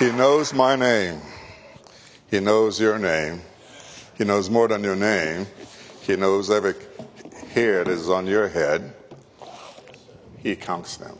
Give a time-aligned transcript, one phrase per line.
[0.00, 1.20] He knows my name.
[2.30, 3.42] He knows your name.
[4.16, 5.46] He knows more than your name.
[6.00, 6.72] He knows every
[7.52, 8.94] hair that is on your head.
[10.38, 11.18] He counts them.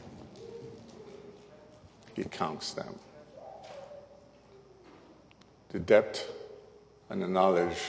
[2.14, 2.98] He counts them.
[5.72, 6.32] The depth
[7.10, 7.82] and the knowledge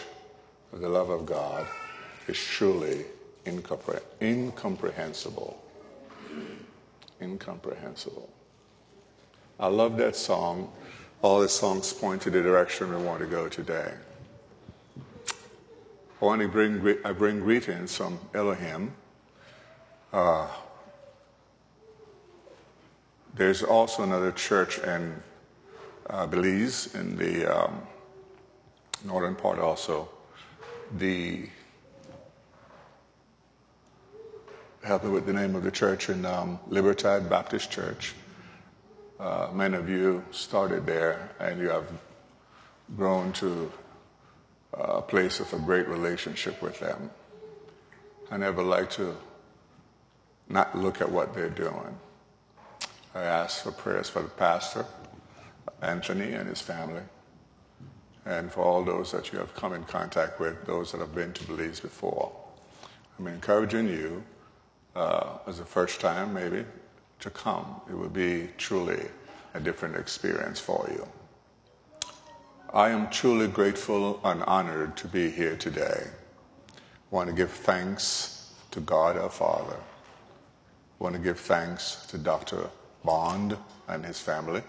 [0.74, 1.68] of the love of God
[2.28, 3.06] is truly
[3.46, 5.58] incompre- incomprehensible.
[7.22, 8.30] Incomprehensible.
[9.58, 10.74] I love that song.
[11.22, 13.94] All the songs point to the direction we want to go today.
[16.22, 18.94] I want to bring, I bring greetings from Elohim.
[20.12, 20.48] Uh,
[23.36, 25.22] there's also another church in
[26.10, 27.82] uh, Belize, in the um,
[29.06, 30.10] northern part also.
[30.98, 31.48] The
[34.84, 38.14] help me with the name of the church in um, Libertad Baptist Church.
[39.22, 41.86] Uh, many of you started there, and you have
[42.98, 43.72] grown to
[44.74, 47.12] a place of a great relationship with them.
[48.32, 49.16] I never like to
[50.50, 51.96] not look at what they're doing.
[53.14, 54.88] I ask for prayers for the pastor,
[55.84, 57.04] Anthony, and his family,
[58.26, 61.32] and for all those that you have come in contact with, those that have been
[61.34, 62.32] to Belize before.
[63.20, 64.24] I'm encouraging you,
[64.96, 66.66] uh, as a first time maybe,
[67.22, 67.82] to come.
[67.90, 69.08] It will be truly
[69.54, 71.08] a different experience for you.
[72.74, 76.04] I am truly grateful and honored to be here today.
[76.08, 79.76] I want to give thanks to God our Father.
[79.76, 82.70] I want to give thanks to Dr.
[83.04, 83.58] Bond
[83.88, 84.62] and his family,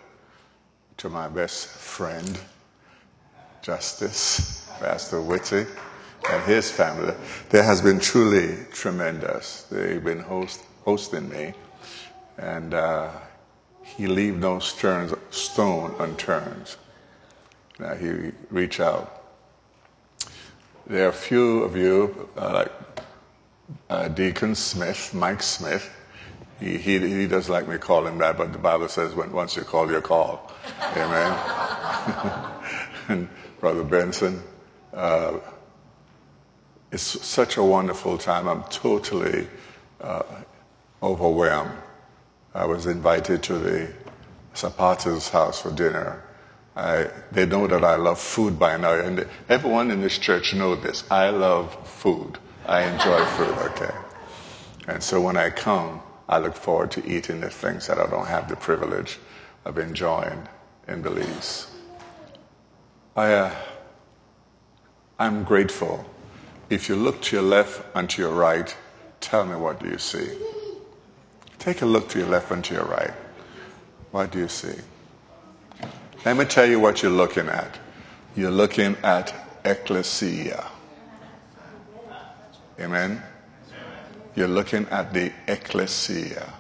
[0.97, 2.39] to my best friend,
[3.63, 5.67] Justice, Pastor Whitty,
[6.31, 7.15] and his family.
[7.51, 9.63] There has been truly tremendous.
[9.71, 11.55] They've been host, hosting me,
[12.39, 13.11] and uh,
[13.83, 16.77] he leave no stone, stone unturned.
[17.79, 19.25] Now he reach out.
[20.87, 22.73] There are a few of you, uh, like
[23.89, 25.91] uh, Deacon Smith, Mike Smith,
[26.63, 29.57] he, he, he does like me call him that, but the Bible says when once
[29.57, 30.53] you call, you call.
[30.97, 31.39] Amen.
[33.09, 33.29] and
[33.61, 34.41] Brother Benson,
[34.95, 35.39] uh,
[36.93, 38.47] it's such a wonderful time.
[38.47, 39.49] I'm totally
[40.01, 40.23] uh,
[41.03, 41.82] overwhelmed.
[42.55, 43.93] I was invited to the
[44.55, 46.23] Zapata's house for dinner.
[46.77, 50.83] I, they know that I love food by now, and everyone in this church knows
[50.83, 51.05] this.
[51.11, 52.39] I love food.
[52.67, 53.95] I enjoy food, okay?
[54.89, 58.27] And so when I come, I look forward to eating the things that I don't
[58.27, 59.19] have the privilege
[59.65, 60.49] of enjoying
[60.89, 61.71] in Belize.
[63.17, 63.55] I, uh,
[65.19, 66.05] I'm grateful.
[66.71, 68.75] If you look to your left and to your right,
[69.21, 70.29] tell me what do you see?
[71.63, 73.13] Take a look to your left and to your right.
[74.11, 74.75] What do you see?
[76.25, 77.79] Let me tell you what you're looking at.
[78.35, 79.33] You're looking at
[79.65, 80.67] ecclesia.
[82.81, 83.23] Amen.
[84.35, 86.53] You're looking at the ecclesia,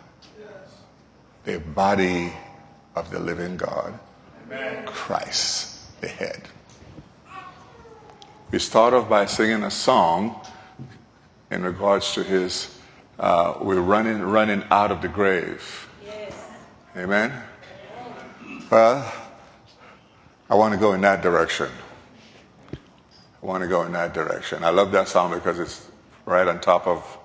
[1.43, 2.33] the body
[2.95, 3.99] of the living God,
[4.87, 6.43] Christ, the head.
[8.53, 10.41] We start off by singing a song
[11.51, 12.79] in regards to his,
[13.23, 15.89] uh, we're running, running out of the grave.
[16.97, 17.33] Amen.
[18.69, 19.13] Well,
[20.51, 21.69] I want to go in that direction.
[22.73, 24.65] I want to go in that direction.
[24.65, 25.89] I love that song because it's
[26.27, 27.19] right on top of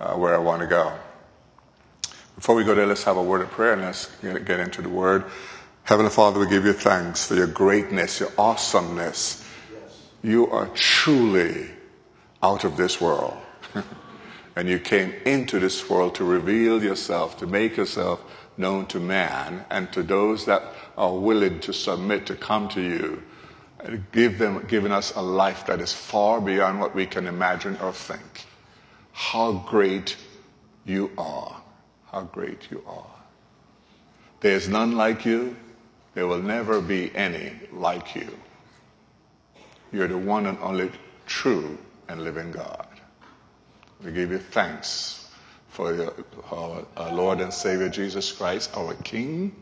[0.00, 0.94] uh, where I want to go.
[2.36, 4.88] Before we go there, let's have a word of prayer and let's get into the
[4.88, 5.24] word.
[5.84, 9.46] Heavenly Father, we give you thanks for your greatness, your awesomeness.
[10.22, 11.68] You are truly
[12.42, 13.36] out of this world.
[14.56, 18.20] and you came into this world to reveal yourself, to make yourself
[18.56, 20.62] known to man and to those that
[20.96, 23.22] are willing to submit to come to you.
[24.12, 27.92] Give them, giving us a life that is far beyond what we can imagine or
[27.92, 28.46] think
[29.12, 30.14] how great
[30.84, 31.62] you are.
[32.12, 33.16] How great you are.
[34.40, 35.56] There's none like you.
[36.12, 38.28] There will never be any like you.
[39.90, 40.90] You're the one and only
[41.26, 41.78] true
[42.08, 42.86] and living God.
[44.04, 45.28] We give you thanks
[45.68, 46.12] for
[46.50, 49.54] our, our Lord and Savior Jesus Christ, our King,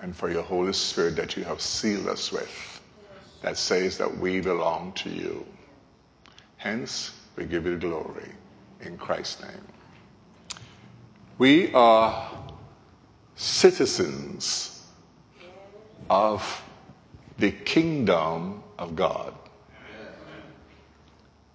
[0.00, 2.80] and for your Holy Spirit that you have sealed us with,
[3.42, 5.46] that says that we belong to you.
[6.56, 8.30] Hence, we give you glory
[8.80, 9.66] in Christ's name.
[11.38, 12.30] We are
[13.36, 14.84] citizens
[16.10, 16.62] of
[17.38, 19.34] the kingdom of God.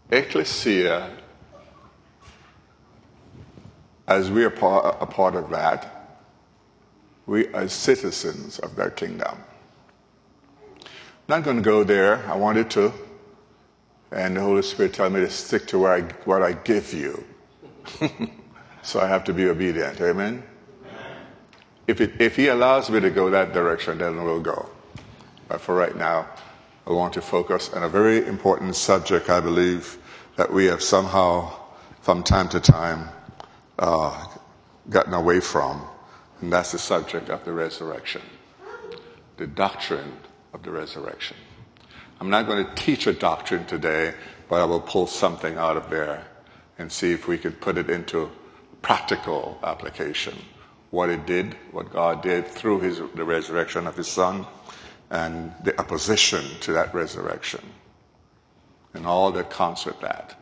[0.10, 1.12] Ecclesia,
[4.08, 6.20] as we are part, a part of that,
[7.26, 9.38] we are citizens of that kingdom.
[10.82, 10.88] I'm
[11.28, 12.24] Not going to go there.
[12.30, 12.94] I wanted to.
[14.12, 17.24] And the Holy Spirit told me to stick to I, what I give you.
[18.84, 20.00] so I have to be obedient.
[20.02, 20.44] Amen?
[21.88, 24.70] If, it, if He allows me to go that direction, then we'll go.
[25.48, 26.28] But for right now,
[26.86, 29.98] I want to focus on a very important subject, I believe,
[30.36, 31.52] that we have somehow,
[32.02, 33.10] from time to time,
[33.80, 34.28] uh,
[34.90, 35.82] gotten away from.
[36.42, 38.22] And that's the subject of the resurrection,
[39.38, 40.18] the doctrine
[40.54, 41.38] of the resurrection.
[42.20, 44.14] I'm not going to teach a doctrine today,
[44.50, 46.26] but I will pull something out of there
[46.78, 48.30] and see if we could put it into
[48.82, 50.38] practical application.
[50.92, 54.46] What it did, what God did through his, the resurrection of his son,
[55.10, 57.62] and the opposition to that resurrection,
[58.94, 60.36] and all that comes with that.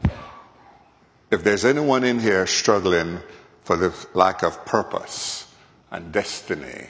[1.33, 3.17] If there's anyone in here struggling
[3.63, 5.51] for the lack of purpose
[5.89, 6.89] and destiny,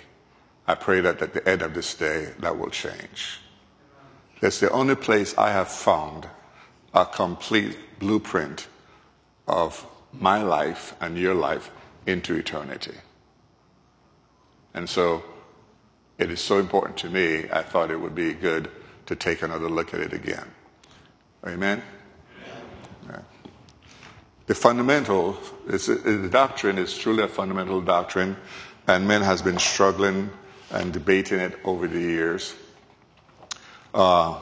[0.67, 3.39] I pray that at the end of this day that will change.
[4.41, 6.27] That's the only place I have found
[6.93, 8.67] a complete blueprint
[9.47, 11.71] of my life and your life
[12.05, 12.97] into eternity.
[14.73, 15.23] And so
[16.17, 18.69] it is so important to me, I thought it would be good
[19.05, 20.51] to take another look at it again.
[21.47, 21.81] Amen?
[24.45, 28.35] The fundamental, the doctrine is truly a fundamental doctrine,
[28.87, 30.29] and men has been struggling
[30.71, 32.53] and debating it over the years.
[33.93, 34.39] Uh,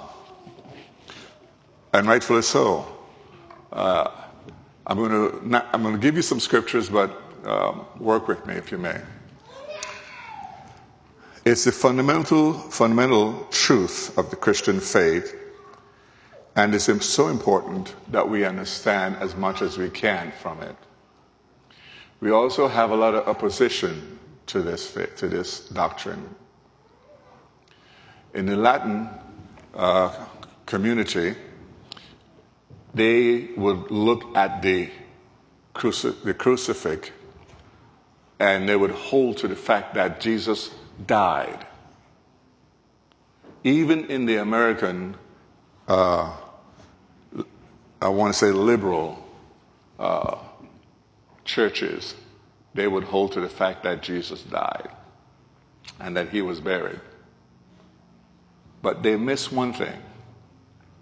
[1.93, 2.87] and rightfully so.
[3.71, 4.09] Uh,
[4.87, 8.55] I'm going to I'm going to give you some scriptures, but um, work with me
[8.55, 8.99] if you may.
[11.43, 15.35] It's the fundamental, fundamental truth of the Christian faith,
[16.55, 20.75] and it's so important that we understand as much as we can from it.
[22.19, 26.35] We also have a lot of opposition to this to this doctrine.
[28.33, 29.09] In the Latin
[29.73, 30.13] uh,
[30.65, 31.35] community,
[32.93, 34.89] they would look at the,
[35.73, 37.11] cruci- the crucifix
[38.39, 40.71] and they would hold to the fact that Jesus
[41.05, 41.65] died.
[43.63, 45.15] Even in the American,
[45.87, 46.35] uh,
[48.01, 49.23] I want to say liberal
[49.99, 50.37] uh,
[51.45, 52.15] churches,
[52.73, 54.89] they would hold to the fact that Jesus died
[55.99, 56.99] and that he was buried.
[58.81, 60.01] But they miss one thing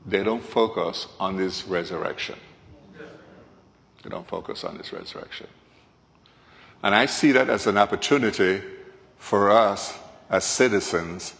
[0.06, 2.38] they don't focus on this resurrection.
[4.04, 5.48] They don't focus on this resurrection.
[6.82, 8.62] And I see that as an opportunity
[9.18, 9.98] for us
[10.30, 11.34] as citizens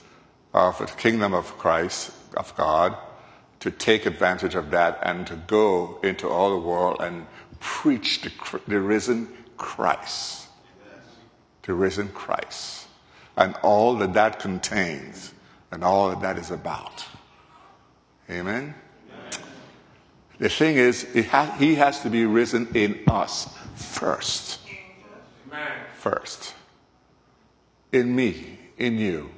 [0.54, 2.98] of the kingdom of Christ, of God,
[3.60, 7.26] to take advantage of that and to go into all the world and
[7.60, 8.32] preach the,
[8.68, 9.28] the risen
[9.58, 10.48] Christ.
[11.64, 12.88] The risen Christ.
[13.38, 15.34] And all that that contains
[15.72, 17.06] and all that that is about.
[18.30, 18.74] Amen?
[20.40, 24.60] The thing is, ha- he has to be risen in us first.
[25.96, 26.54] First
[27.92, 29.30] in me, in you.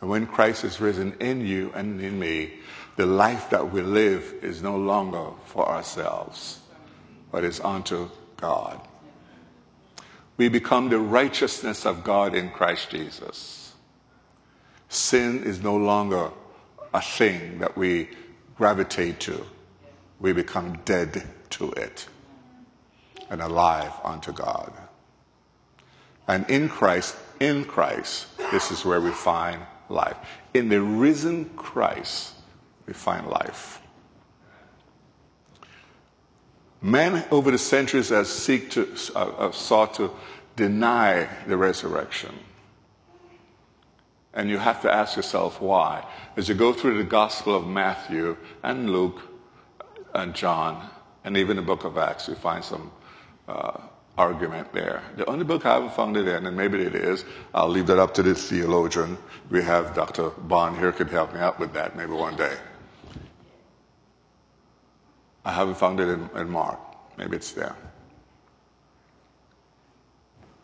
[0.00, 2.52] And when Christ is risen in you and in me,
[2.96, 6.60] the life that we live is no longer for ourselves,
[7.32, 8.80] but is unto God.
[10.36, 13.74] We become the righteousness of God in Christ Jesus.
[14.88, 16.30] Sin is no longer
[16.92, 18.08] a thing that we
[18.56, 19.44] gravitate to.
[20.20, 22.06] We become dead to it
[23.30, 24.72] and alive unto God.
[26.28, 30.16] And in Christ, in Christ, this is where we find life.
[30.54, 32.33] In the risen Christ,
[32.86, 33.80] we find life.
[36.84, 40.10] Men over the centuries have, to, uh, have sought to
[40.54, 42.34] deny the resurrection.
[44.34, 46.04] And you have to ask yourself why.
[46.36, 49.22] As you go through the Gospel of Matthew and Luke
[50.12, 50.90] and John,
[51.24, 52.90] and even the book of Acts, you find some
[53.48, 53.78] uh,
[54.18, 55.02] argument there.
[55.16, 57.24] The only book I haven't found it in, and maybe it is,
[57.54, 59.16] I'll leave that up to the theologian.
[59.50, 60.30] We have Dr.
[60.30, 62.56] Bond here could help me out with that maybe one day.
[65.44, 66.78] I haven't found it in, in Mark.
[67.16, 67.76] Maybe it's there.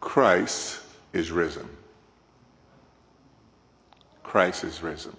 [0.01, 0.81] Christ
[1.13, 1.69] is risen.
[4.23, 5.17] Christ is risen.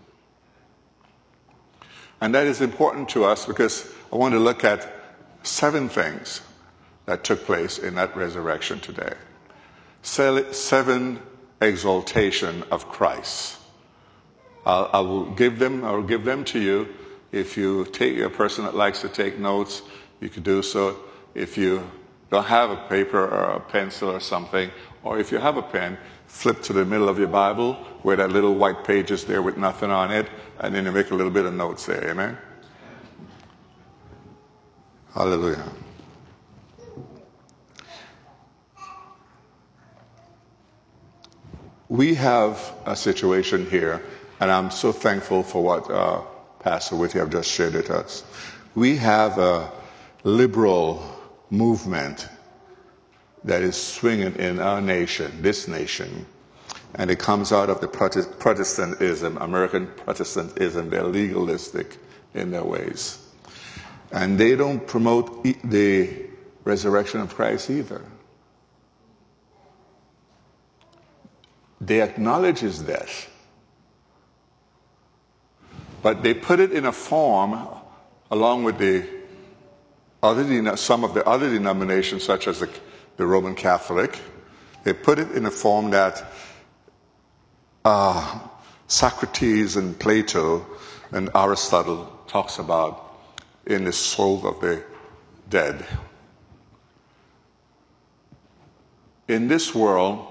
[2.19, 4.87] And that is important to us because I want to look at
[5.43, 6.41] seven things
[7.05, 9.13] that took place in that resurrection today.
[10.03, 11.19] Seven
[11.61, 13.57] exaltation of Christ.
[14.65, 16.87] I'll, I will give them, I will give them to you.
[17.31, 19.81] If you take a person that likes to take notes,
[20.19, 20.97] you can do so.
[21.33, 21.89] If you
[22.29, 24.69] don't have a paper or a pencil or something,
[25.03, 25.97] or if you have a pen,
[26.27, 27.73] flip to the middle of your Bible
[28.03, 31.11] where that little white page is there with nothing on it, and then you make
[31.11, 32.09] a little bit of notes there.
[32.09, 32.37] Amen?
[35.13, 35.69] Hallelujah.
[41.89, 44.01] We have a situation here,
[44.39, 46.21] and I'm so thankful for what uh,
[46.61, 48.23] Pastor Whitty have just shared with us.
[48.75, 49.71] We have a
[50.23, 51.03] liberal
[51.49, 52.27] movement
[53.43, 56.25] that is swinging in our nation, this nation,
[56.95, 60.89] and it comes out of the Protestantism, American Protestantism.
[60.89, 61.97] They're legalistic
[62.33, 63.17] in their ways.
[64.11, 66.09] And they don't promote the
[66.63, 68.01] resurrection of Christ either.
[71.79, 73.30] They acknowledge his death,
[76.01, 77.67] but they put it in a form
[78.29, 79.07] along with the
[80.23, 82.69] other, some of the other denominations, such as the,
[83.17, 84.19] the Roman Catholic.
[84.83, 86.23] They put it in a form that
[87.85, 88.39] uh,
[88.87, 90.65] Socrates and Plato
[91.11, 93.15] and Aristotle talks about
[93.65, 94.83] in the soul of the
[95.49, 95.85] dead.
[99.27, 100.27] In this world,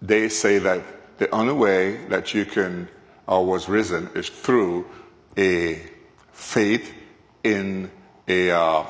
[0.00, 0.82] they say that
[1.18, 2.88] the only way that you can
[3.26, 4.86] or was risen is through
[5.36, 5.82] a
[6.32, 6.92] faith
[7.42, 7.90] in
[8.28, 8.84] a uh,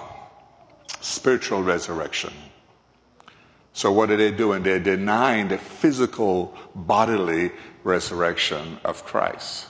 [1.01, 2.33] spiritual resurrection.
[3.73, 4.63] So what are they doing?
[4.63, 7.53] They're denying the physical bodily
[7.85, 9.67] resurrection of Christ.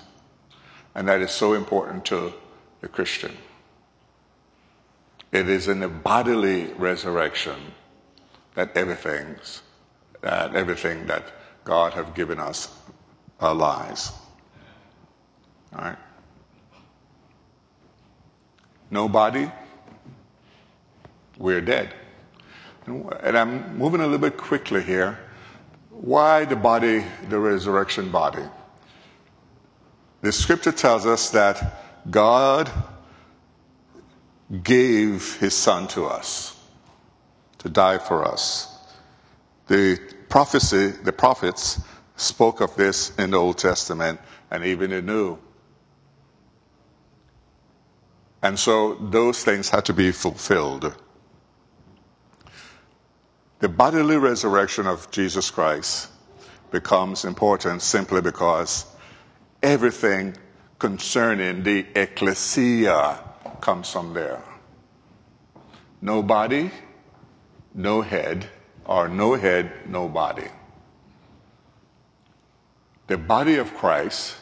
[0.95, 2.33] And that is so important to
[2.81, 3.37] the Christian.
[5.33, 7.57] It is in the bodily resurrection
[8.55, 9.63] that everything's
[10.23, 11.25] that everything that
[11.65, 12.75] God have given us
[13.39, 14.13] our lives.
[15.76, 15.99] All right?
[18.90, 19.50] No body,
[21.38, 21.92] we're dead.
[22.87, 25.18] And I'm moving a little bit quickly here.
[25.90, 28.45] Why the body, the resurrection body?
[30.23, 32.71] The scripture tells us that God
[34.62, 36.56] gave his son to us
[37.59, 38.73] to die for us.
[39.66, 41.80] The prophecy, the prophets
[42.14, 45.38] spoke of this in the Old Testament and even the New.
[48.47, 50.95] And so those things had to be fulfilled.
[53.59, 56.09] The bodily resurrection of Jesus Christ
[56.71, 58.87] becomes important simply because
[59.65, 60.37] everything
[60.79, 63.19] concerning the ecclesia
[63.61, 64.45] comes from there.
[66.00, 66.71] No body,
[67.75, 68.47] no head,
[68.85, 70.47] or no head, no body.
[73.09, 74.37] The body of Christ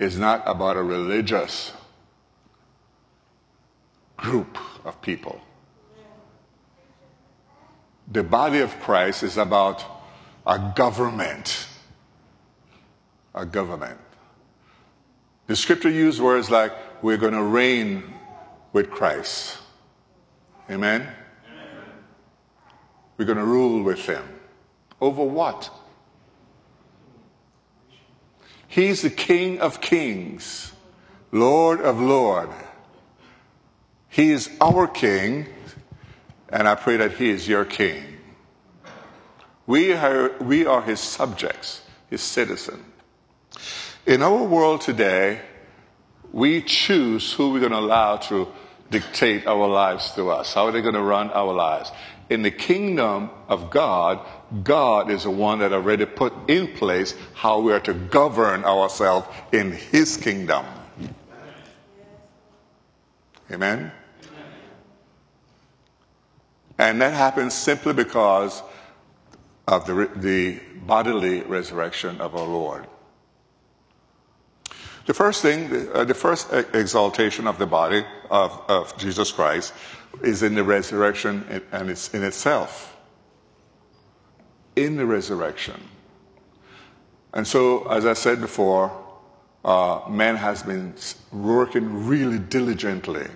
[0.00, 1.72] is not about a religious
[4.18, 5.40] group of people.
[8.10, 9.84] The body of Christ is about
[10.46, 11.66] a government.
[13.34, 13.98] A government.
[15.46, 16.72] The scripture uses words like,
[17.02, 18.02] we're going to reign
[18.72, 19.58] with Christ.
[20.70, 21.02] Amen?
[21.02, 21.14] Amen?
[23.16, 24.24] We're going to rule with him.
[25.00, 25.70] Over what?
[28.66, 30.72] He's the King of kings,
[31.32, 32.52] Lord of lords.
[34.08, 35.46] He is our King,
[36.48, 38.02] and I pray that He is your King.
[39.66, 42.84] We are, we are His subjects, His citizen.
[44.06, 45.42] In our world today,
[46.32, 48.48] we choose who we're going to allow to
[48.90, 50.54] dictate our lives to us.
[50.54, 51.92] How are they going to run our lives?
[52.30, 54.26] In the kingdom of God,
[54.62, 59.26] God is the one that already put in place how we are to govern ourselves
[59.52, 60.64] in His kingdom.
[63.50, 63.92] Amen?
[66.78, 68.62] And that happens simply because
[69.66, 72.86] of the, the bodily resurrection of our Lord.
[75.06, 79.72] The first thing, uh, the first exaltation of the body of, of Jesus Christ
[80.22, 82.96] is in the resurrection and it's in itself.
[84.76, 85.80] In the resurrection.
[87.32, 88.92] And so, as I said before,
[89.64, 90.94] uh, man has been
[91.32, 93.26] working really diligently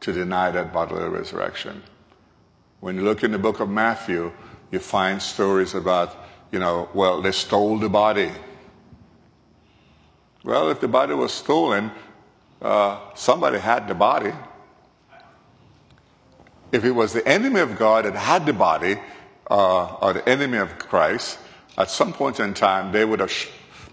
[0.00, 1.82] to deny that bodily resurrection.
[2.82, 4.30] When you look in the book of Matthew,
[4.70, 6.14] you find stories about,
[6.50, 8.30] you know, well, they stole the body
[10.44, 11.92] well, if the body was stolen,
[12.60, 14.32] uh, somebody had the body.
[16.72, 18.98] If it was the enemy of God that had the body,
[19.48, 21.38] uh, or the enemy of Christ,
[21.78, 23.32] at some point in time, they would have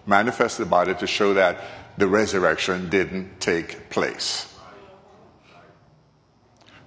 [0.07, 1.59] manifested the body to show that
[1.97, 4.48] the resurrection didn't take place.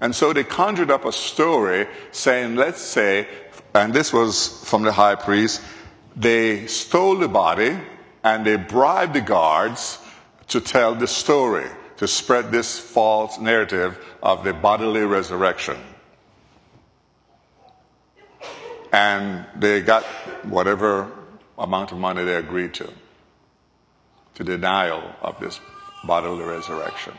[0.03, 3.29] And so they conjured up a story saying, let's say,
[3.73, 5.63] and this was from the high priest,
[6.17, 7.79] they stole the body
[8.25, 10.01] and they bribed the guards
[10.49, 11.69] to tell the story,
[11.99, 15.77] to spread this false narrative of the bodily resurrection.
[18.93, 20.03] And they got
[20.43, 21.13] whatever
[21.57, 22.93] amount of money they agreed to,
[24.35, 25.61] to denial of this
[26.05, 27.15] bodily resurrection.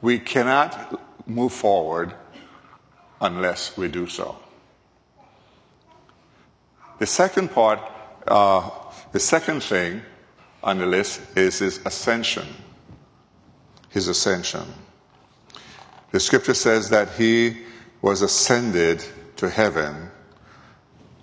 [0.00, 2.14] We cannot move forward
[3.20, 4.38] unless we do so.
[6.98, 7.80] The second part,
[8.26, 8.70] uh,
[9.12, 10.02] the second thing
[10.62, 12.46] on the list is his ascension.
[13.90, 14.64] His ascension.
[16.10, 17.58] The scripture says that he
[18.02, 19.04] was ascended
[19.36, 20.10] to heaven.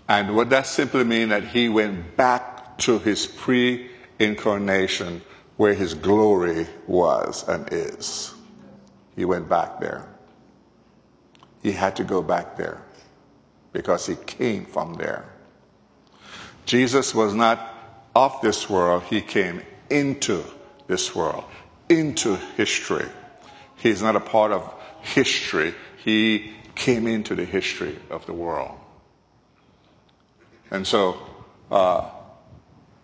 [0.08, 3.90] And what that simply means that he went back to his pre
[4.20, 5.22] incarnation
[5.58, 8.35] where his glory was and is.
[9.16, 10.08] He went back there.
[11.64, 12.82] He had to go back there
[13.72, 15.26] because he came from there.
[16.66, 17.74] Jesus was not
[18.16, 20.44] of this world, he came into
[20.88, 21.44] this world,
[21.90, 23.08] into history.
[23.78, 28.78] He's not a part of history, he came into the history of the world.
[30.72, 31.18] And so
[31.72, 32.10] uh,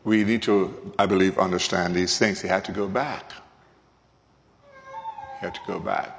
[0.04, 2.42] we need to, I believe, understand these things.
[2.42, 3.32] He had to go back.
[5.42, 6.16] He had to go back.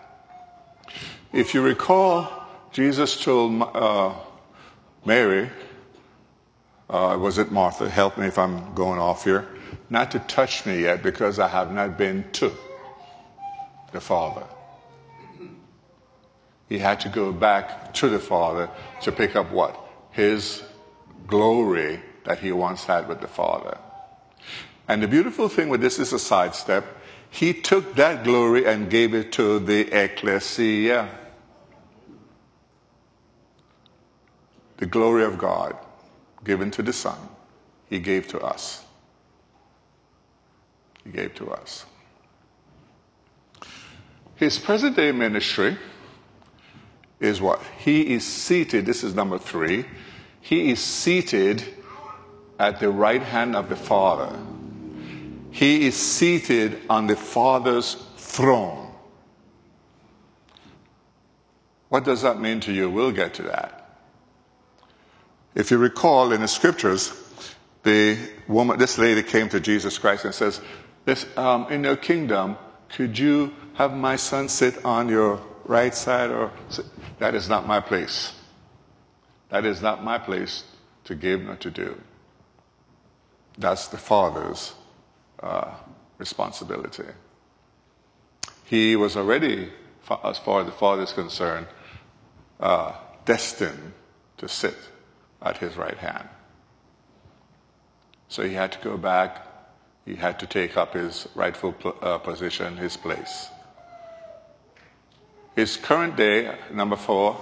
[1.33, 2.29] If you recall,
[2.73, 4.15] Jesus told uh,
[5.05, 5.49] Mary,
[6.91, 7.89] uh, was it Martha?
[7.89, 9.47] Help me if I'm going off here.
[9.89, 12.53] Not to touch me yet because I have not been to
[13.93, 14.45] the Father.
[16.69, 18.71] He had to go back to the Father
[19.03, 19.79] to pick up what?
[20.11, 20.65] His
[21.29, 23.79] glory that he once had with the Father.
[24.89, 26.85] And the beautiful thing with this is a sidestep.
[27.33, 31.09] He took that glory and gave it to the ecclesia.
[34.77, 35.77] The glory of God
[36.45, 37.17] given to the Son,
[37.89, 38.85] he gave to us.
[41.05, 41.87] He gave to us.
[44.35, 45.79] His present day ministry
[47.19, 47.63] is what?
[47.79, 49.87] He is seated, this is number three.
[50.43, 51.65] He is seated
[52.59, 54.39] at the right hand of the Father.
[55.53, 58.91] He is seated on the Father's throne.
[61.91, 62.89] What does that mean to you?
[62.89, 64.01] We'll get to that.
[65.55, 67.13] If you recall in the scriptures,
[67.83, 68.17] the
[68.49, 70.63] woman, this lady came to Jesus Christ and says,
[71.05, 72.57] this, um, in your kingdom,
[72.89, 76.51] could you have my son sit on your right side or
[77.19, 78.33] that is not my place.
[79.51, 80.65] That is not my place
[81.05, 82.01] to give nor to do.
[83.59, 84.75] That's the Father's
[85.43, 85.71] uh,
[86.19, 87.11] responsibility.
[88.65, 89.71] He was already,
[90.25, 91.67] as far as the Father is concerned,
[92.61, 92.93] uh,
[93.25, 93.93] destined
[94.39, 94.77] to sit
[95.43, 96.29] at his right hand.
[98.29, 99.47] So he had to go back,
[100.07, 103.49] he had to take up his rightful uh, position, his place.
[105.55, 107.37] His current day, number four,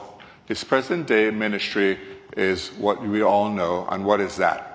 [0.46, 1.98] his present day ministry
[2.36, 3.86] is what we all know.
[3.88, 4.69] And what is that?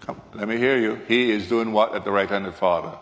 [0.00, 0.96] Come, let me hear you.
[1.08, 2.98] He is doing what at the right hand of the Father?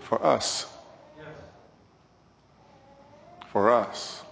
[0.00, 0.66] For us.
[3.50, 4.22] For us.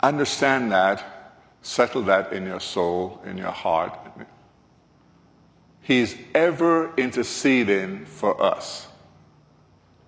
[0.00, 3.98] Understand that, settle that in your soul, in your heart.
[5.80, 8.88] He's ever interceding for us.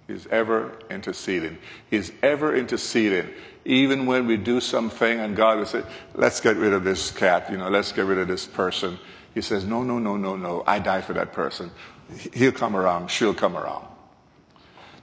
[0.07, 1.59] He's ever interceding.
[1.89, 3.29] He's ever interceding.
[3.69, 5.83] Even when we do something and God will say,
[6.15, 8.99] let's get rid of this cat, you know, let's get rid of this person.
[9.35, 10.65] He says, no, no, no, no, no.
[10.67, 11.71] I die for that person.
[12.33, 13.11] He'll come around.
[13.11, 13.87] She'll come around.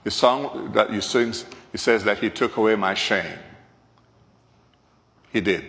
[0.02, 1.32] The song that you sing,
[1.70, 3.38] he says that he took away my shame.
[5.32, 5.64] He did.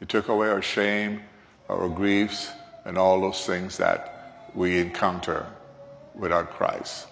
[0.00, 1.20] He took away our shame,
[1.68, 2.50] our griefs,
[2.86, 5.46] and all those things that we encounter
[6.14, 7.06] without Christ.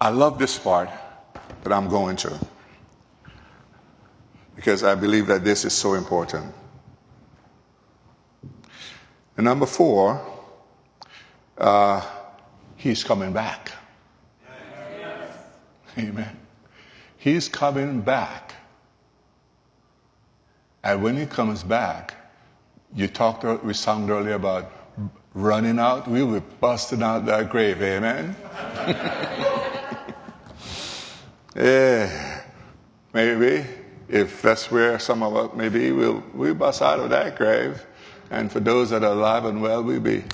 [0.00, 0.90] I love this part
[1.62, 2.38] that I'm going to
[4.54, 6.52] because I believe that this is so important.
[9.36, 10.24] And number four,
[11.58, 12.04] uh,
[12.76, 13.72] he's coming back.
[15.98, 16.36] Amen.
[17.18, 18.54] He's coming back.
[20.82, 22.14] And when he comes back,
[22.94, 24.70] you talked, we sang earlier about
[25.34, 26.08] running out.
[26.08, 27.82] We be busting out that grave.
[27.82, 28.36] Amen.
[31.56, 32.42] yeah.
[33.12, 33.64] Maybe
[34.08, 37.84] if that's where some of us maybe we'll we bust out of that grave.
[38.30, 40.24] And for those that are alive and well, we'll be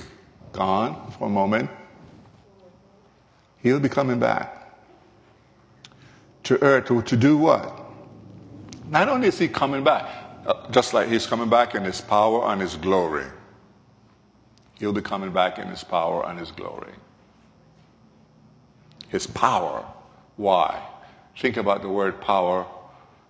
[0.53, 1.71] gone for a moment.
[3.63, 4.63] He'll be coming back
[6.45, 7.81] to earth to, to do what?
[8.89, 10.09] Not only is he coming back,
[10.47, 13.27] uh, just like he's coming back in his power and his glory,
[14.79, 16.93] he'll be coming back in his power and his glory.
[19.09, 19.87] His power.
[20.37, 20.83] Why?
[21.37, 22.67] Think about the word power.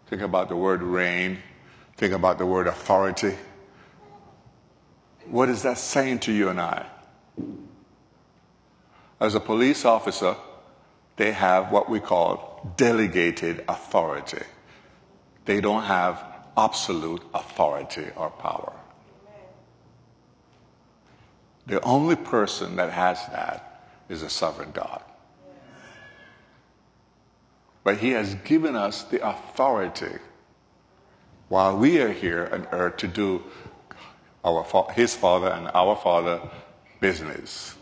[0.09, 1.39] Think about the word reign.
[1.97, 3.35] Think about the word authority.
[5.27, 6.87] What is that saying to you and I?
[9.21, 10.37] As a police officer,
[11.17, 14.43] they have what we call delegated authority.
[15.45, 16.25] They don't have
[16.57, 18.73] absolute authority or power.
[21.67, 25.03] The only person that has that is a sovereign God.
[27.85, 30.19] But He has given us the authority
[31.49, 33.43] while we are here on earth to do
[34.45, 36.41] our, His Father and our Father
[37.01, 37.75] business.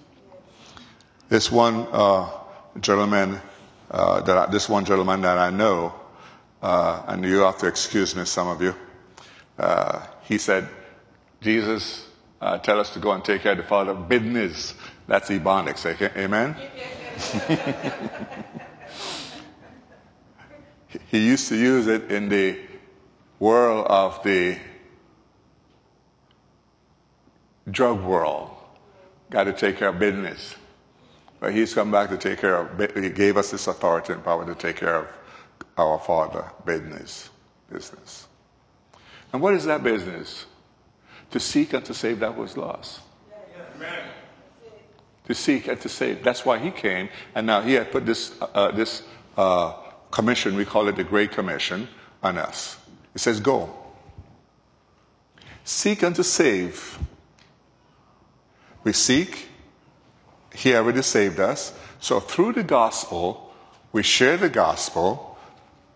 [1.29, 2.29] This one uh,
[2.81, 3.41] gentleman,
[3.91, 5.95] uh, that I, this one gentleman that I know,
[6.63, 8.75] uh, and you have to excuse me, some of you.
[9.57, 10.69] Uh, he said,
[11.41, 12.07] "Jesus,
[12.41, 14.75] uh, tell us to go and take care of the Father business."
[15.07, 15.87] That's Ebonics,
[16.17, 16.57] amen.
[21.11, 22.59] he used to use it in the
[23.39, 24.59] world of the
[27.71, 28.51] drug world.
[29.31, 30.57] Got to take care of business.
[31.39, 34.45] But he's come back to take care of, he gave us this authority and power
[34.45, 35.09] to take care of
[35.79, 37.31] our Father business.
[37.73, 38.27] Business.
[39.33, 40.47] And what is that business?
[41.31, 43.01] To seek and to save that was lost.
[43.77, 44.05] Amen.
[45.27, 46.25] To seek and to save.
[46.25, 47.09] That's why he came.
[47.35, 49.05] And now he had put this, uh, this
[49.37, 49.75] uh,
[50.11, 51.89] commission, we call it the Great Commission,
[52.23, 52.79] on us.
[53.15, 53.75] It says, Go.
[55.65, 56.99] Seek and to save.
[58.83, 59.49] We seek,
[60.55, 61.73] he already saved us.
[62.01, 63.53] So through the gospel,
[63.93, 65.39] we share the gospel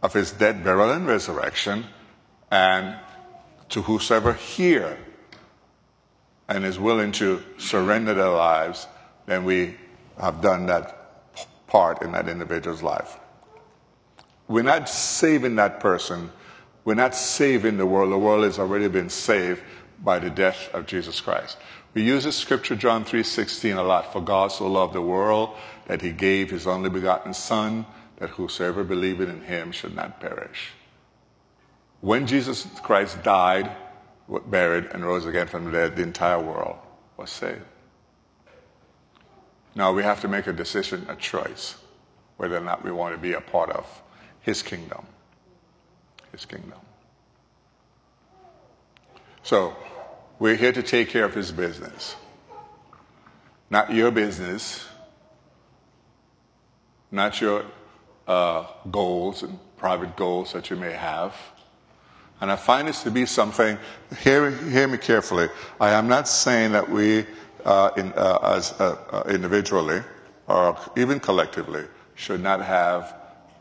[0.03, 1.87] of his death, burial, and resurrection,
[2.51, 2.97] and
[3.71, 4.99] to whosoever hear
[6.49, 8.87] and is willing to surrender their lives,
[9.27, 9.77] then we
[10.21, 13.19] have done that part in that individual's life.
[14.49, 16.31] We're not saving that person.
[16.85, 18.13] We're not saving the world.
[18.13, 19.63] The world has already been saved
[20.03, 21.57] by the death of Jesus Christ.
[21.95, 24.13] We use this scripture, John 3.16, a lot.
[24.13, 28.85] For God so loved the world that he gave his only begotten Son, that whosoever
[28.85, 30.73] believeth in him should not perish.
[32.01, 33.71] When Jesus Christ died,
[34.47, 36.77] buried, and rose again from the dead, the entire world
[37.17, 37.63] was saved.
[39.75, 41.77] Now we have to make a decision, a choice,
[42.37, 43.87] whether or not we want to be a part of
[44.45, 45.07] his kingdom.
[46.31, 46.79] His kingdom.
[49.43, 49.75] So,
[50.39, 52.17] we're here to take care of his business.
[53.71, 54.87] Not your business,
[57.11, 57.65] not your
[58.29, 61.35] uh, goals and private goals that you may have.
[62.41, 63.79] And I find this to be something,
[64.21, 65.49] hear, hear me carefully.
[65.81, 67.25] I am not saying that we,
[67.65, 70.03] uh, in, uh, as uh, uh, individually
[70.49, 73.15] or even collectively, should not have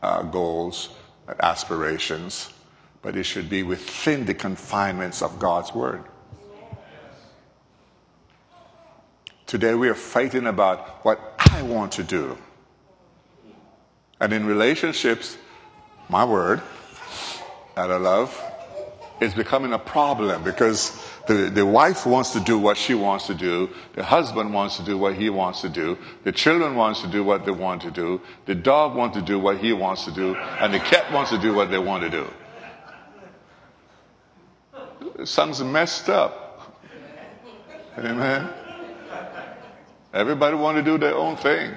[0.04, 0.90] uh, goals,
[1.40, 2.52] aspirations,
[3.00, 6.04] but it should be within the confinements of God's Word.
[9.46, 12.36] Today we are fighting about what I want to do.
[14.20, 15.36] And in relationships,
[16.08, 16.62] my word,
[17.76, 18.42] out of love,
[19.20, 20.90] is becoming a problem because
[21.26, 23.70] the, the wife wants to do what she wants to do.
[23.94, 25.96] The husband wants to do what he wants to do.
[26.24, 28.20] The children wants to do what they want to do.
[28.46, 30.34] The dog wants to do what he wants to do.
[30.34, 32.30] And the cat wants to do what they want to do.
[35.24, 36.80] Something's messed up.
[37.96, 38.48] Amen.
[40.12, 41.72] Everybody want to do their own thing.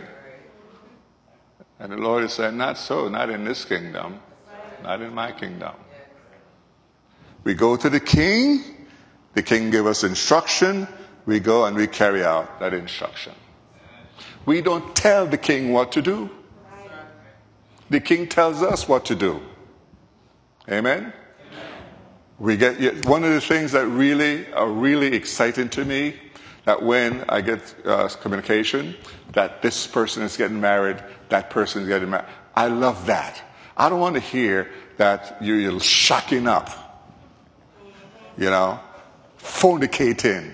[1.79, 4.19] And the Lord is saying, not so, not in this kingdom,
[4.83, 5.73] not in my kingdom.
[7.43, 8.63] We go to the king,
[9.37, 10.87] the king give us instruction,
[11.27, 13.33] we go and we carry out that instruction.
[14.47, 16.31] We don't tell the king what to do.
[17.91, 19.39] The king tells us what to do.
[20.67, 21.13] Amen?
[22.39, 26.15] We get one of the things that really are really exciting to me
[26.65, 28.95] that when I get uh, communication
[29.33, 30.97] that this person is getting married,
[31.29, 33.39] that person is getting married, I love that.
[33.77, 36.71] I don't want to hear that you're shocking up,
[38.35, 38.79] you know,
[39.47, 40.51] fornicating.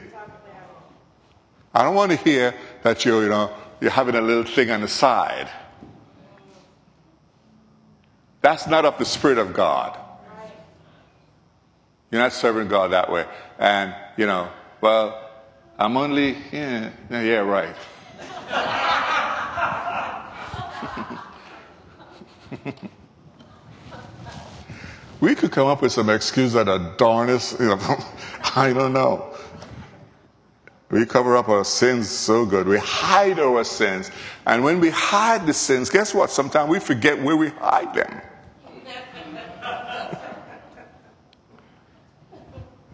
[1.74, 2.54] I don't want to hear
[2.84, 3.52] that you're, you know,
[3.82, 5.50] you're having a little thing on the side.
[8.42, 9.98] That's not of the Spirit of God.
[12.12, 13.26] You're not serving God that way.
[13.58, 14.50] And, you know,
[14.82, 15.32] well,
[15.80, 17.76] I'm only, yeah, yeah, right.
[25.24, 27.80] we could come up with some excuse that are darnest, you know,
[28.58, 29.34] I don't know.
[30.90, 32.68] We cover up our sins so good.
[32.68, 34.12] We hide our sins.
[34.46, 36.30] And when we hide the sins, guess what?
[36.30, 38.22] Sometimes we forget where we hide them.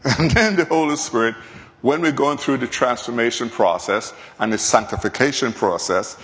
[0.20, 1.34] and then the Holy Spirit,
[1.82, 6.16] when we're going through the transformation process and the sanctification process,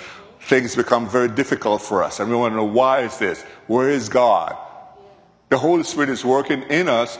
[0.41, 2.19] things become very difficult for us.
[2.19, 3.41] And we want to know why is this?
[3.65, 4.55] Where is God?
[5.49, 7.19] The Holy Spirit is working in us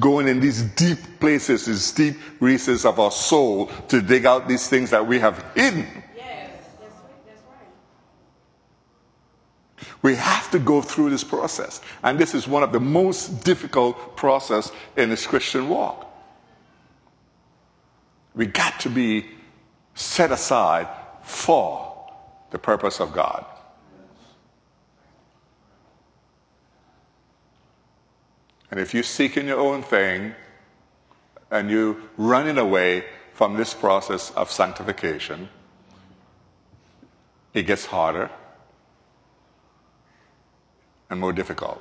[0.00, 4.68] going in these deep places, these deep recesses of our soul to dig out these
[4.68, 5.86] things that we have hidden.
[6.16, 7.26] Yes, that's right.
[7.26, 7.42] That's
[9.78, 10.02] right.
[10.02, 11.80] We have to go through this process.
[12.02, 16.02] And this is one of the most difficult process in this Christian walk.
[18.34, 19.26] We got to be
[19.94, 20.88] set aside
[21.22, 22.12] for
[22.50, 23.46] the purpose of God.
[28.70, 30.34] And if you're seeking your own thing
[31.50, 35.48] and you're running away from this process of sanctification,
[37.54, 38.30] it gets harder
[41.08, 41.80] and more difficult.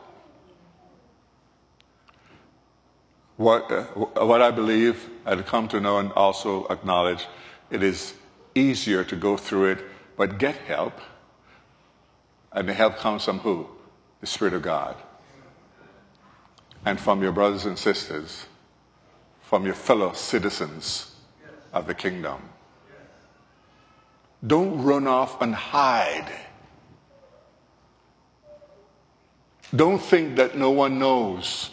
[3.38, 3.84] What, uh,
[4.26, 7.26] what I believe I've come to know and also acknowledge,
[7.69, 8.13] it is
[8.54, 9.80] easier to go through it,
[10.15, 11.02] but get help.
[12.54, 13.67] And the help comes from who?
[14.21, 14.95] The Spirit of God
[16.86, 18.45] and from your brothers and sisters,
[19.41, 21.15] from your fellow citizens
[21.74, 22.39] of the kingdom.
[24.45, 26.32] Don't run off and hide.
[29.76, 31.71] Don't think that no one knows.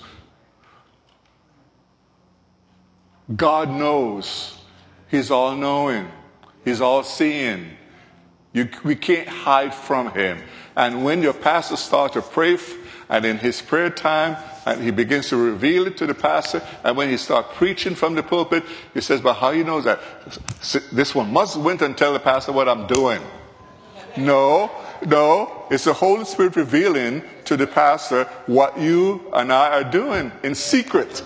[3.37, 4.59] God knows.
[5.11, 6.09] He's all knowing.
[6.64, 7.77] He's all seeing.
[8.52, 10.42] You, we can't hide from Him.
[10.76, 12.58] And when your pastor starts to pray,
[13.12, 16.62] and in his prayer time, and he begins to reveal it to the pastor.
[16.82, 20.00] And when he starts preaching from the pulpit, he says, But how you know that?
[20.90, 23.20] This one must went and tell the pastor what I'm doing.
[24.16, 24.70] No,
[25.04, 30.32] no, it's the Holy Spirit revealing to the pastor what you and I are doing
[30.42, 31.22] in secret.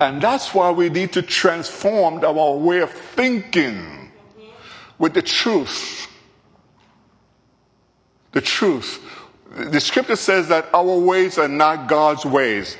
[0.00, 4.10] And that's why we need to transform our way of thinking
[4.98, 6.08] with the truth
[8.32, 9.04] the truth.
[9.50, 12.76] The scripture says that our ways are not God's ways.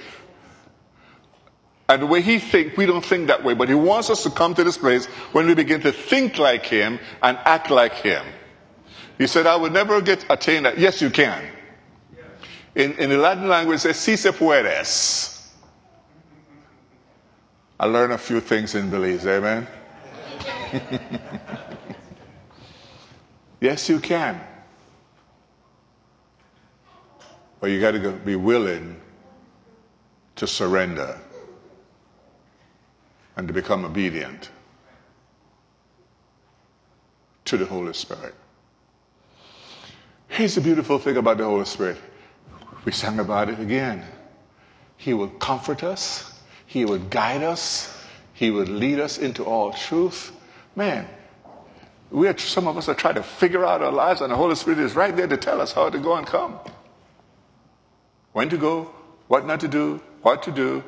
[1.89, 3.55] And the way he thinks, we don't think that way.
[3.55, 6.65] But he wants us to come to this place when we begin to think like
[6.65, 8.25] him and act like him.
[9.19, 10.79] He said, I will never get attain that.
[10.79, 11.43] Yes, you can.
[12.77, 15.40] In, in the Latin language, it says, si se puedes.
[17.81, 19.27] I learned a few things in Belize.
[19.27, 19.67] Amen.
[23.63, 24.39] yes, you can.
[27.59, 29.01] But you got to be willing
[30.37, 31.19] to surrender
[33.39, 34.51] and to become obedient
[37.47, 38.35] to the Holy Spirit.
[40.29, 41.97] Here's the beautiful thing about the Holy Spirit.
[42.85, 44.05] We sang about it again.
[44.99, 46.30] He will comfort us,
[46.71, 47.93] He would guide us,
[48.33, 50.31] He would lead us into all truth.
[50.77, 51.05] Man,
[52.13, 54.55] we are, some of us are trying to figure out our lives, and the Holy
[54.55, 56.61] Spirit is right there to tell us how to go and come
[58.31, 58.85] when to go,
[59.27, 60.85] what not to do, what to do.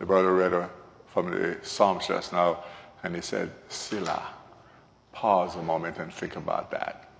[0.00, 0.68] The brother read
[1.12, 2.64] from the Psalms just now,
[3.04, 4.37] and he said, Selah.
[5.18, 7.10] Pause a moment and think about that.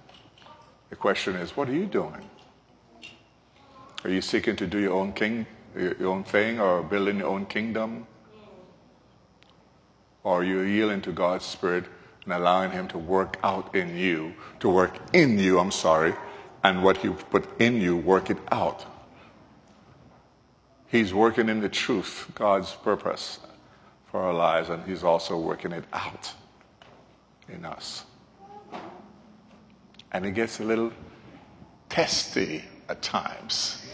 [0.89, 2.31] The question is, what are you doing?
[4.05, 7.47] Are you seeking to do your own king, your own thing, or building your own
[7.47, 8.07] kingdom?
[10.23, 11.87] Or are you're yielding to God's Spirit
[12.23, 16.15] and allowing Him to work out in you, to work in you, I'm sorry,
[16.63, 18.87] and what He put in you, work it out.
[20.87, 23.41] He's working in the truth, God's purpose
[24.09, 26.33] for our lives, and He's also working it out
[27.49, 28.05] in us.
[30.13, 30.93] And it gets a little
[31.89, 33.85] testy at times,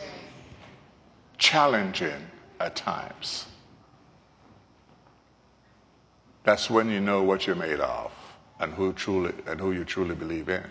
[1.39, 2.27] challenging
[2.61, 3.47] at times.
[6.45, 8.13] That's when you know what you're made of
[8.61, 10.65] and who truly and who you truly believe in.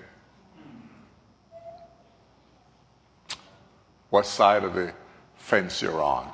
[4.10, 4.94] What side of the
[5.36, 6.32] fence you're on?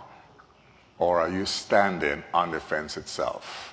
[0.97, 3.68] Or are you standing on the fence itself?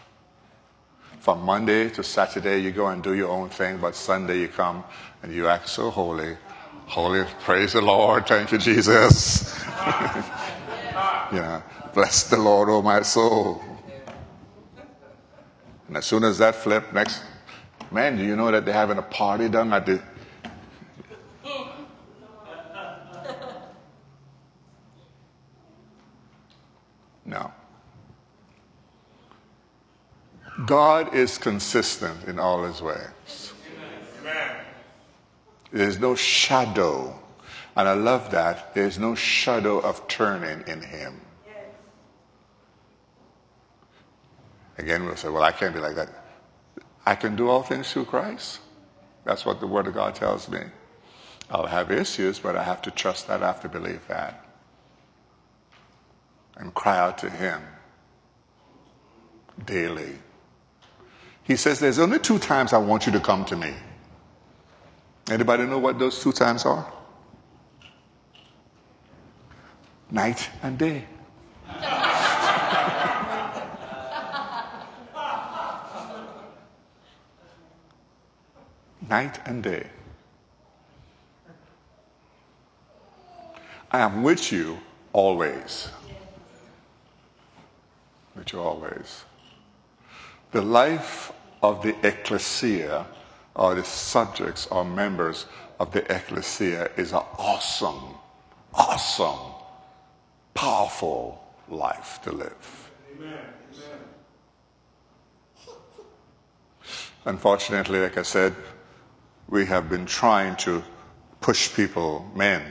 [1.26, 4.84] From Monday to Saturday, you go and do your own thing, but Sunday you come
[5.24, 6.36] and you act so holy.
[6.86, 8.28] Holy, praise the Lord.
[8.28, 9.60] Thank you, Jesus.
[11.34, 11.62] yeah.
[11.94, 13.60] Bless the Lord, oh my soul.
[15.88, 17.24] And as soon as that flip, next,
[17.90, 20.00] man, do you know that they're having a party down at the.
[27.24, 27.50] No.
[30.64, 33.52] God is consistent in all his ways.
[35.70, 37.18] There's no shadow.
[37.76, 38.74] And I love that.
[38.74, 41.20] There's no shadow of turning in him.
[44.78, 46.08] Again, we'll say, well, I can't be like that.
[47.04, 48.60] I can do all things through Christ.
[49.24, 50.60] That's what the Word of God tells me.
[51.50, 53.42] I'll have issues, but I have to trust that.
[53.42, 54.44] I have to believe that.
[56.56, 57.62] And cry out to Him
[59.64, 60.18] daily.
[61.46, 63.72] He says, There's only two times I want you to come to me.
[65.30, 66.92] Anybody know what those two times are?
[70.10, 71.04] Night and day.
[79.08, 79.86] Night and day.
[83.92, 84.78] I am with you
[85.12, 85.88] always.
[88.34, 89.24] With you always.
[90.50, 93.06] The life of the ecclesia
[93.54, 95.46] or the subjects or members
[95.80, 98.14] of the ecclesia is an awesome,
[98.74, 99.52] awesome,
[100.54, 102.90] powerful life to live.
[103.16, 103.38] Amen.
[103.74, 103.98] Amen.
[107.24, 108.54] Unfortunately, like I said,
[109.48, 110.82] we have been trying to
[111.40, 112.62] push people, men.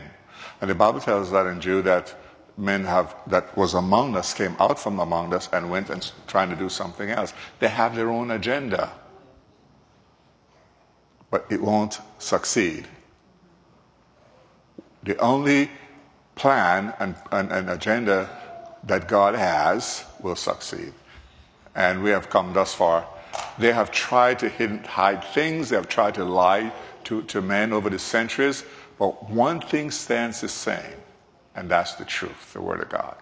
[0.61, 2.15] And the Bible tells us that in Jude that
[2.57, 6.49] men have that was among us came out from among us and went and trying
[6.49, 7.33] to do something else.
[7.59, 8.91] They have their own agenda
[11.35, 12.87] but it won't succeed.
[15.03, 15.69] The only
[16.35, 18.29] plan and, and, and agenda
[18.85, 20.93] that God has will succeed.
[21.75, 23.05] And we have come thus far.
[23.57, 24.49] They have tried to
[24.87, 26.71] hide things, they have tried to lie
[27.03, 28.63] to, to men over the centuries,
[28.97, 30.95] but one thing stands the same,
[31.55, 33.15] and that's the truth, the Word of God.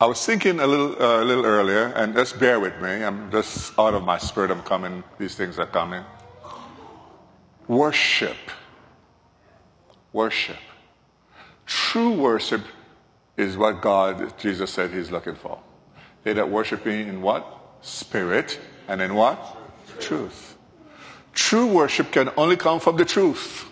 [0.00, 3.04] I was thinking a little, uh, a little earlier, and just bear with me.
[3.04, 4.50] I'm just out of my spirit.
[4.50, 5.04] I'm coming.
[5.18, 6.02] These things are coming.
[7.68, 8.36] Worship.
[10.14, 10.56] Worship.
[11.66, 12.62] True worship
[13.36, 15.60] is what God, Jesus said He's looking for.
[16.24, 17.46] They that worship me in what?
[17.82, 19.38] Spirit, and in what?
[20.00, 20.56] Truth.
[21.34, 23.69] True worship can only come from the truth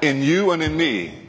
[0.00, 1.28] in you and in me.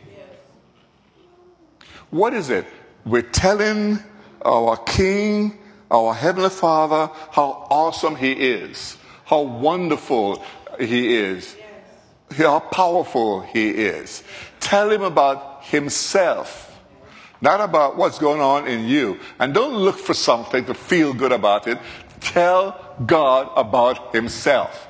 [2.10, 2.66] What is it?
[3.06, 4.00] We're telling
[4.44, 5.58] our King,
[5.92, 10.44] our Heavenly Father, how awesome He is, how wonderful
[10.80, 11.56] He is,
[12.36, 14.24] how powerful He is.
[14.60, 16.80] Tell Him about Himself,
[17.42, 19.20] not about what's going on in you.
[19.40, 21.80] And don't look for something to feel good about it.
[22.22, 24.88] Tell God about Himself.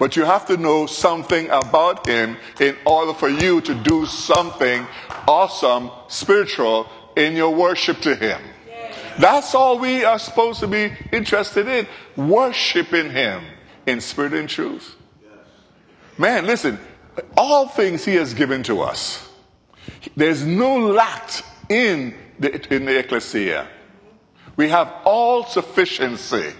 [0.00, 4.86] But you have to know something about Him in order for you to do something
[5.28, 8.40] awesome, spiritual in your worship to Him.
[9.18, 11.86] That's all we are supposed to be interested in
[12.16, 13.44] worshiping Him
[13.84, 14.96] in spirit and truth.
[16.16, 16.78] Man, listen,
[17.36, 19.28] all things He has given to us.
[20.16, 21.30] There's no lack
[21.68, 23.68] in the, in the ecclesia.
[24.56, 26.54] We have all sufficiency.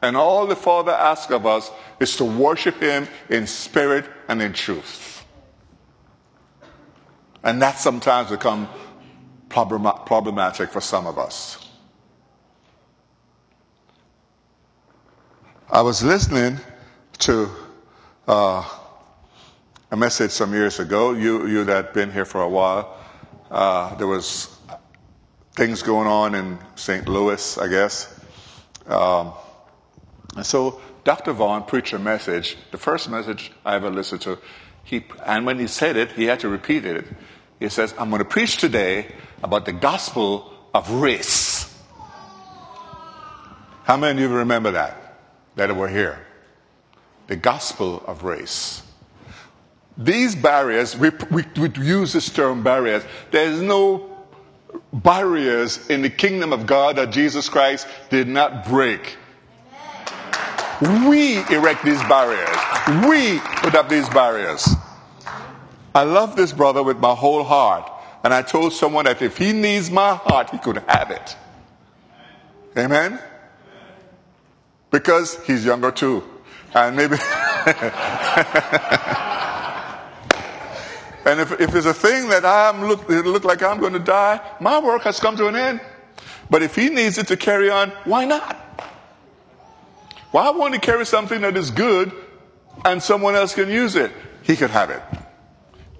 [0.00, 4.52] And all the Father asks of us is to worship Him in spirit and in
[4.52, 5.24] truth.
[7.42, 8.68] And that sometimes becomes
[9.48, 11.64] problematic for some of us.
[15.70, 16.58] I was listening
[17.18, 17.50] to
[18.26, 18.68] uh,
[19.90, 21.12] a message some years ago.
[21.12, 22.96] You, you that been here for a while,
[23.50, 24.56] uh, there was
[25.52, 27.08] things going on in St.
[27.08, 28.20] Louis, I guess.
[28.86, 29.32] Um,
[30.36, 31.32] and so Dr.
[31.32, 34.38] Vaughn preached a message, the first message I ever listened to.
[34.84, 37.06] He, and when he said it, he had to repeat it.
[37.60, 39.06] He says, I'm going to preach today
[39.42, 41.74] about the gospel of race.
[43.84, 45.18] How many of you remember that?
[45.56, 46.24] That were here.
[47.26, 48.82] The gospel of race.
[49.96, 53.02] These barriers, we, we, we use this term barriers.
[53.30, 54.16] There's no
[54.92, 59.16] barriers in the kingdom of God that Jesus Christ did not break.
[60.80, 62.48] We erect these barriers.
[63.08, 64.68] We put up these barriers.
[65.94, 67.90] I love this brother with my whole heart.
[68.24, 71.36] And I told someone that if he needs my heart, he could have it.
[72.76, 73.18] Amen?
[74.90, 76.22] because he's younger too.
[76.74, 77.16] And maybe.
[81.24, 83.98] and if, if it's a thing that I'm look, it look like I'm going to
[83.98, 85.80] die, my work has come to an end.
[86.50, 88.56] But if he needs it to carry on, why not?
[90.30, 92.12] Why won't he carry something that is good
[92.84, 94.12] and someone else can use it?
[94.42, 95.02] He could have it.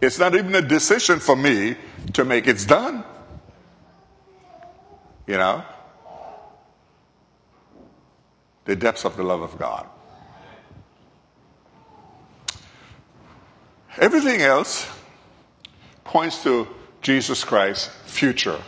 [0.00, 1.76] It's not even a decision for me
[2.12, 2.46] to make.
[2.46, 3.04] It's done.
[5.26, 5.64] You know?
[8.64, 9.86] The depths of the love of God.
[13.96, 14.88] Everything else
[16.04, 16.68] points to
[17.02, 18.60] Jesus Christ's future.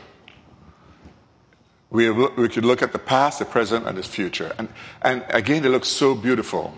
[1.91, 4.55] We, we could look at the past, the present, and the future.
[4.59, 4.69] And,
[5.03, 6.73] and again, it looks so beautiful.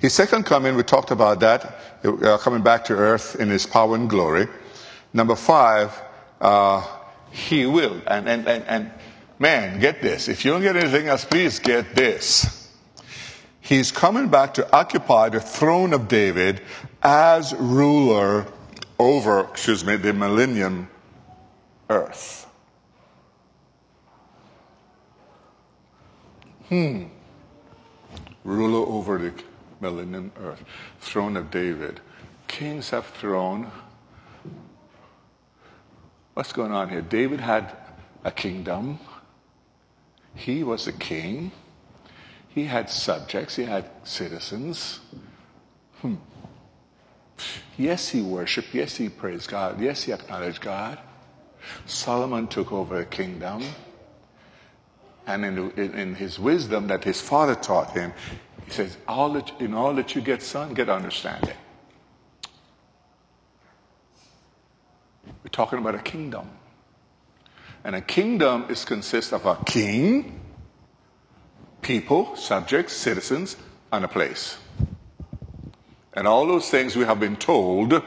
[0.00, 3.94] His second coming, we talked about that, uh, coming back to earth in his power
[3.94, 4.48] and glory.
[5.12, 6.00] Number five,
[6.40, 6.86] uh,
[7.30, 8.00] he will.
[8.06, 8.90] And, and, and, and
[9.38, 10.28] man, get this.
[10.28, 12.70] If you don't get anything else, please get this.
[13.60, 16.62] He's coming back to occupy the throne of David
[17.02, 18.46] as ruler
[18.98, 20.88] over, excuse me, the millennium
[21.90, 22.46] earth.
[26.70, 27.06] Hmm.
[28.44, 29.34] Ruler over the
[29.80, 30.62] millennium earth.
[31.00, 32.00] Throne of David.
[32.46, 33.72] Kings have throne.
[36.34, 37.02] What's going on here?
[37.02, 37.76] David had
[38.24, 39.00] a kingdom.
[40.36, 41.50] He was a king.
[42.48, 43.56] He had subjects.
[43.56, 45.00] He had citizens.
[46.00, 46.14] Hmm.
[47.76, 48.72] Yes, he worshiped.
[48.72, 49.80] Yes, he praised God.
[49.80, 51.00] Yes, he acknowledged God.
[51.84, 53.64] Solomon took over a kingdom.
[55.30, 58.12] And in, in, in, his wisdom that his father taught him,
[58.64, 61.54] he says, all that, in all that you get, son, get understanding.
[65.44, 66.50] We're talking about a kingdom.
[67.84, 70.40] And a kingdom is consists of a king,
[71.80, 73.56] people, subjects, citizens,
[73.92, 74.58] and a place.
[76.12, 78.02] And all those things we have been told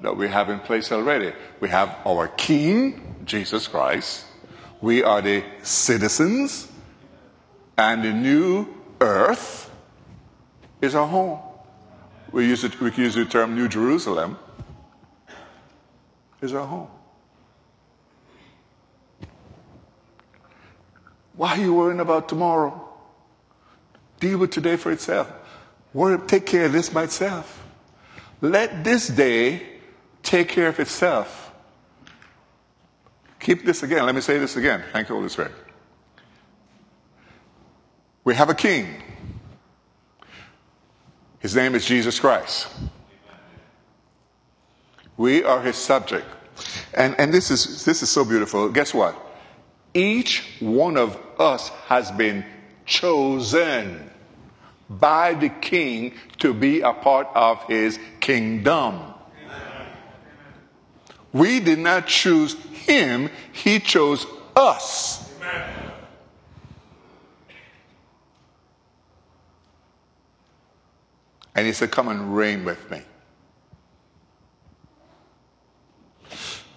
[0.00, 1.34] that we have in place already.
[1.60, 4.24] We have our king, Jesus Christ.
[4.80, 6.68] We are the citizens,
[7.76, 8.66] and the new
[9.00, 9.70] earth
[10.80, 11.40] is our home.
[12.30, 14.38] We use, it, we use the term New Jerusalem
[16.40, 16.88] is our home.
[21.34, 22.88] Why are you worrying about tomorrow?
[24.20, 25.32] Deal with today for itself.
[25.94, 27.64] Worry, take care of this by itself.
[28.40, 29.62] Let this day
[30.22, 31.47] take care of itself.
[33.40, 34.04] Keep this again.
[34.04, 34.82] Let me say this again.
[34.92, 35.52] Thank you, Holy Spirit.
[38.24, 39.02] We have a king.
[41.38, 42.68] His name is Jesus Christ.
[45.16, 46.26] We are his subject.
[46.94, 48.68] And, and this, is, this is so beautiful.
[48.68, 49.16] Guess what?
[49.94, 52.44] Each one of us has been
[52.84, 54.10] chosen
[54.90, 59.14] by the king to be a part of his kingdom.
[61.32, 64.26] We did not choose him, he chose
[64.56, 65.28] us.
[71.54, 73.02] And he said, Come and reign with me.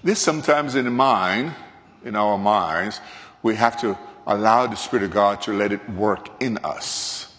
[0.04, 1.54] This sometimes in the mind,
[2.04, 2.99] in our minds,
[3.43, 3.95] we have to
[4.26, 7.36] allow the Spirit of God to let it work in us.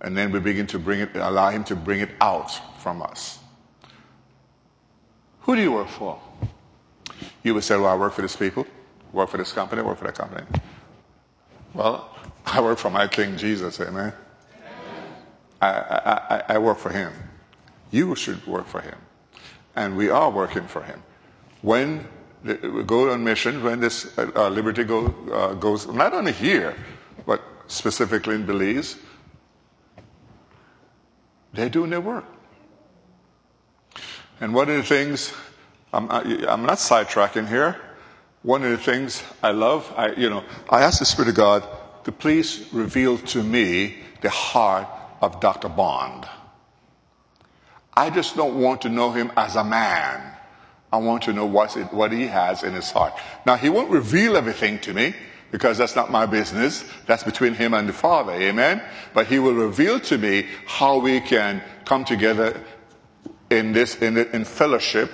[0.00, 3.38] And then we begin to bring it, allow Him to bring it out from us.
[5.42, 6.20] Who do you work for?
[7.42, 8.66] You would say, Well, I work for this people,
[9.12, 10.46] work for this company, work for that company.
[11.74, 12.16] Well,
[12.46, 14.12] I work for my King Jesus, amen.
[15.62, 17.12] I, I, I, work for Him.
[17.90, 18.96] You should work for Him.
[19.76, 21.02] And we are working for Him.
[21.60, 22.08] When
[22.42, 26.74] we go on mission, when this uh, Liberty go, uh, goes, not only here,
[27.26, 28.96] but specifically in Belize,
[31.52, 32.24] they're doing their work.
[34.40, 35.32] And one of the things,
[35.92, 37.76] I'm, I'm not sidetracking here.
[38.42, 41.68] One of the things I love, I, you know, I ask the Spirit of God
[42.04, 44.88] to please reveal to me the heart
[45.20, 45.68] of Dr.
[45.68, 46.26] Bond.
[47.94, 50.34] I just don't want to know him as a man.
[50.90, 53.12] I want to know what's it, what he has in his heart.
[53.44, 55.14] Now, he won't reveal everything to me
[55.50, 56.84] because that's not my business.
[57.06, 58.32] That's between him and the Father.
[58.32, 58.82] Amen.
[59.12, 62.58] But he will reveal to me how we can come together
[63.50, 65.10] in this, in, in fellowship.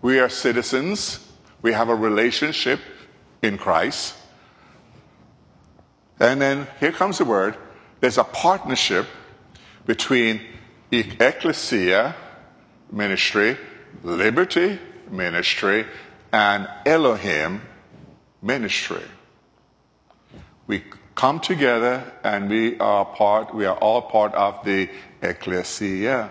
[0.00, 1.28] We are citizens.
[1.60, 2.80] We have a relationship
[3.42, 4.16] in Christ.
[6.18, 7.56] And then here comes the word.
[8.00, 9.06] There's a partnership
[9.86, 10.40] between
[10.90, 12.16] ecclesia,
[12.90, 13.56] ministry,
[14.02, 14.78] liberty,
[15.10, 15.86] ministry,
[16.32, 17.62] and Elohim,
[18.40, 19.02] ministry.
[20.66, 20.82] We
[21.14, 24.88] come together and we are part, we are all part of the
[25.20, 26.30] ecclesia.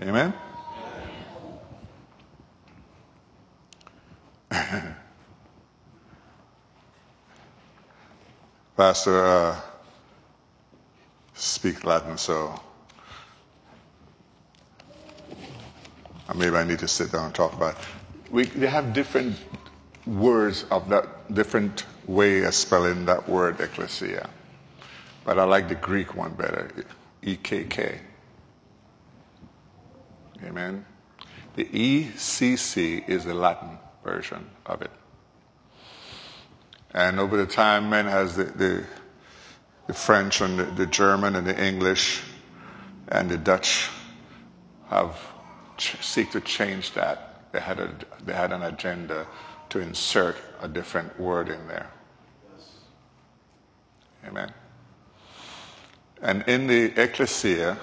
[0.00, 0.32] Amen?
[8.76, 9.60] Pastor uh,
[11.34, 12.58] speak Latin, so
[16.34, 17.76] maybe I need to sit down and talk about.
[17.76, 17.84] It.
[18.30, 19.36] We they have different
[20.06, 24.28] words of that different way of spelling that word ecclesia,
[25.24, 26.70] but I like the Greek one better,
[27.22, 28.00] E K K.
[30.44, 30.84] Amen.
[31.54, 34.90] The ECC is the Latin version of it.
[36.92, 38.84] And over the time, man has the, the,
[39.86, 42.22] the French and the, the, German and the English
[43.08, 43.90] and the Dutch
[44.88, 45.20] have
[45.76, 47.52] ch- seek to change that.
[47.52, 47.94] They had, a,
[48.24, 49.26] they had an agenda
[49.68, 51.90] to insert a different word in there.
[54.26, 54.52] Amen.
[56.22, 57.78] And in the ecclesia,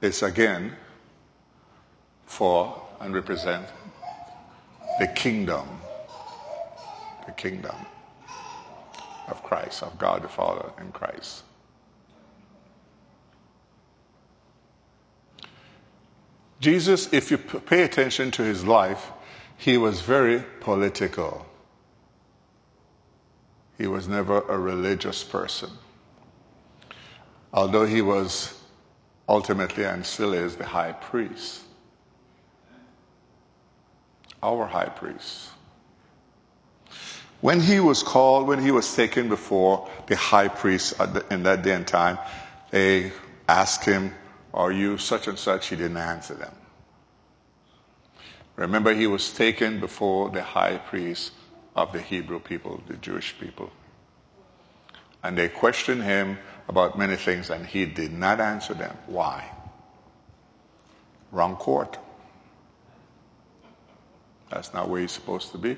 [0.00, 0.74] it's again
[2.24, 3.66] for and represent
[4.98, 5.80] the kingdom
[7.26, 7.74] the kingdom
[9.28, 11.42] of Christ, of God the Father in Christ.
[16.60, 19.10] Jesus, if you pay attention to his life,
[19.58, 21.45] he was very political.
[23.78, 25.70] He was never a religious person.
[27.52, 28.58] Although he was
[29.28, 31.62] ultimately and still is the high priest,
[34.42, 35.50] our high priest.
[37.40, 40.94] When he was called, when he was taken before the high priest
[41.30, 42.18] in that day and time,
[42.70, 43.12] they
[43.48, 44.14] asked him,
[44.54, 45.68] Are you such and such?
[45.68, 46.54] He didn't answer them.
[48.56, 51.32] Remember, he was taken before the high priest
[51.76, 53.70] of the Hebrew people, the Jewish people.
[55.22, 58.96] And they questioned him about many things, and he did not answer them.
[59.06, 59.48] Why?
[61.30, 61.98] Wrong court.
[64.50, 65.76] That's not where he's supposed to be.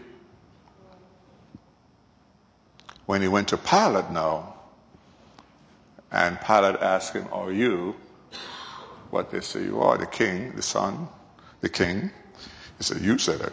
[3.07, 4.55] When he went to Pilate now,
[6.13, 7.97] and Pilate asked him, Are you
[9.11, 11.09] what they say you are, the king, the son,
[11.61, 12.11] the king?
[12.77, 13.53] He said, You said it.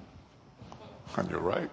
[1.18, 1.70] and you're right.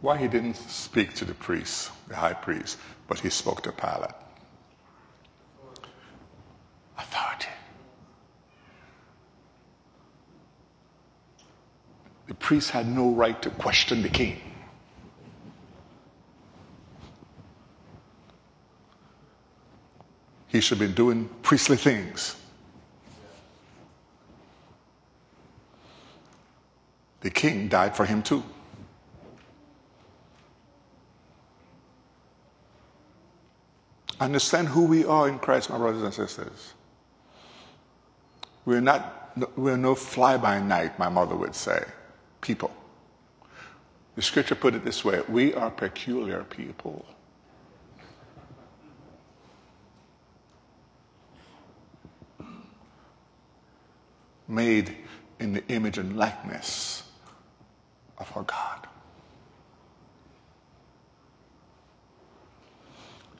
[0.00, 2.78] Why he didn't speak to the priest, the high priest,
[3.08, 4.14] but he spoke to Pilate.
[6.96, 7.48] Authority.
[12.28, 14.40] The priest had no right to question the king.
[20.46, 22.36] He should be doing priestly things.
[27.20, 28.44] The king died for him too.
[34.20, 36.74] Understand who we are in Christ, my brothers and sisters.
[38.64, 41.84] We're not, we're no fly by night, my mother would say
[42.40, 42.72] people.
[44.16, 47.06] The scripture put it this way we are peculiar people.
[54.48, 54.96] Made
[55.38, 57.07] in the image and likeness
[58.18, 58.86] of our God.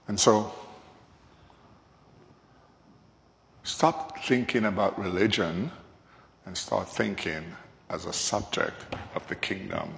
[0.09, 0.53] And so,
[3.63, 5.71] stop thinking about religion
[6.47, 7.45] and start thinking
[7.91, 9.93] as a subject of the kingdom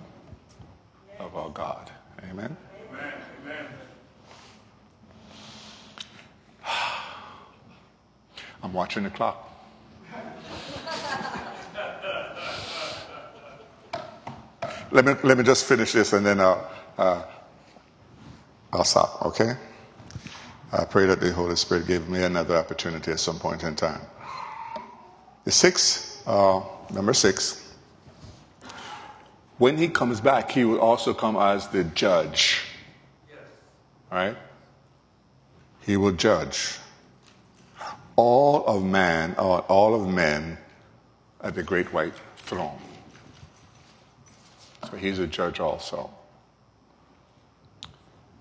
[1.21, 1.91] of our God.
[2.29, 2.57] Amen?
[2.91, 3.13] Amen.
[3.45, 3.67] Amen.
[8.63, 9.50] I'm watching the clock.
[14.91, 17.23] Let, me, let me just finish this and then I'll, uh,
[18.73, 19.55] I'll stop, okay?
[20.73, 24.01] I pray that the Holy Spirit gave me another opportunity at some point in time.
[25.45, 26.61] The six, uh,
[26.93, 27.75] number six,
[29.59, 32.63] when he comes back, he will also come as the judge.
[33.29, 33.39] Yes.
[34.11, 34.37] Right?
[35.83, 36.79] He will judge
[38.17, 40.59] all of man, all of men
[41.43, 42.79] at the great white throne.
[44.91, 46.11] So he's a judge also.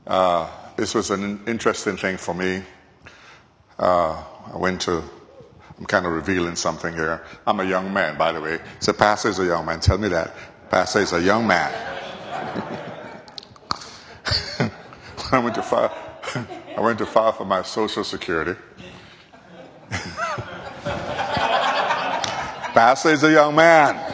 [0.08, 2.64] Uh, this was an interesting thing for me.
[3.78, 5.04] Uh, I went to,
[5.78, 7.22] I'm kind of revealing something here.
[7.46, 8.60] I'm a young man, by the way.
[8.80, 9.80] So, Pastor is a young man.
[9.80, 10.34] Tell me that.
[10.70, 11.72] Pastor is a young man.
[15.32, 15.96] I went to file,
[16.76, 18.56] I went to file for my Social Security.
[22.74, 24.09] Pastor is a young man.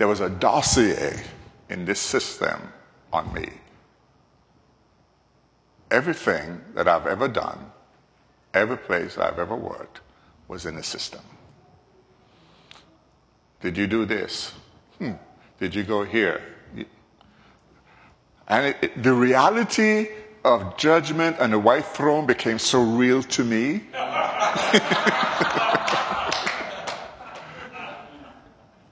[0.00, 1.12] There was a dossier
[1.68, 2.72] in this system
[3.12, 3.50] on me.
[5.90, 7.70] Everything that I've ever done,
[8.54, 10.00] every place I've ever worked,
[10.48, 11.20] was in the system.
[13.60, 14.54] Did you do this?
[14.96, 15.12] Hmm.
[15.58, 16.40] Did you go here?
[18.48, 20.08] And it, it, the reality
[20.46, 23.82] of judgment and the white throne became so real to me.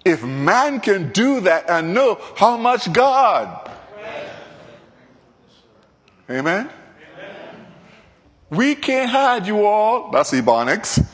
[0.09, 3.71] if man can do that and know how much God.
[6.31, 6.69] Amen?
[6.69, 6.71] Amen.
[8.51, 10.11] We can't hide you all.
[10.11, 11.07] That's Ebonics.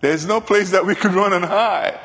[0.00, 1.98] There's no place that we can run and hide.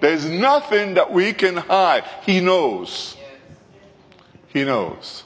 [0.00, 2.04] There's nothing that we can hide.
[2.22, 3.14] He knows.
[4.48, 5.24] He knows.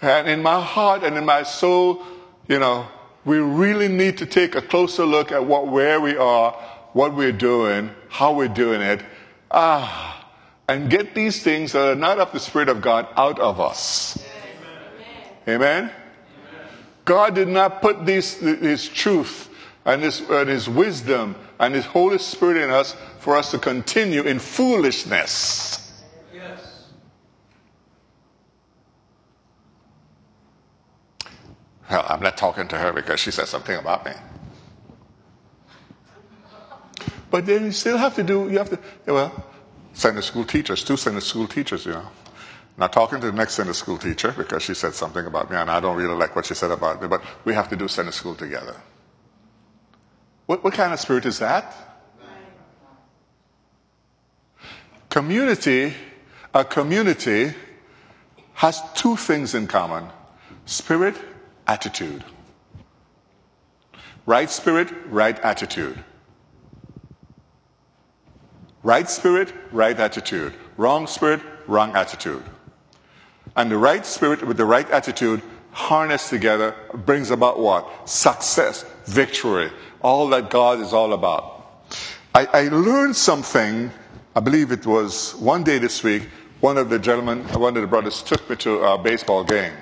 [0.00, 2.02] And in my heart and in my soul,
[2.48, 2.86] you know,
[3.28, 6.52] we really need to take a closer look at what, where we are,
[6.94, 9.02] what we're doing, how we're doing it.
[9.50, 10.32] Ah,
[10.66, 14.18] and get these things that are not of the Spirit of God out of us.
[15.46, 15.60] Amen?
[15.60, 15.90] Amen?
[17.04, 19.50] God did not put these, His truth
[19.84, 24.22] and his, and his wisdom and His Holy Spirit in us for us to continue
[24.22, 25.87] in foolishness.
[31.90, 34.12] Well, I'm not talking to her because she said something about me.
[37.30, 39.44] But then you still have to do, you have to, well,
[39.92, 42.08] Sunday school teachers, two Sunday school teachers, you know.
[42.76, 45.70] Not talking to the next Sunday school teacher because she said something about me and
[45.70, 48.12] I don't really like what she said about me, but we have to do Sunday
[48.12, 48.76] school together.
[50.46, 51.74] What, what kind of spirit is that?
[55.10, 55.94] Community,
[56.54, 57.52] a community
[58.54, 60.06] has two things in common
[60.66, 61.16] spirit,
[61.68, 62.24] attitude.
[64.26, 66.02] Right spirit, right attitude.
[68.82, 70.54] Right spirit, right attitude.
[70.76, 72.42] Wrong spirit, wrong attitude.
[73.56, 75.42] And the right spirit with the right attitude
[75.72, 78.08] harnessed together brings about what?
[78.08, 81.84] Success, victory, all that God is all about.
[82.34, 83.90] I, I learned something,
[84.36, 86.28] I believe it was one day this week,
[86.60, 89.72] one of the gentlemen, one of the brothers took me to a baseball game.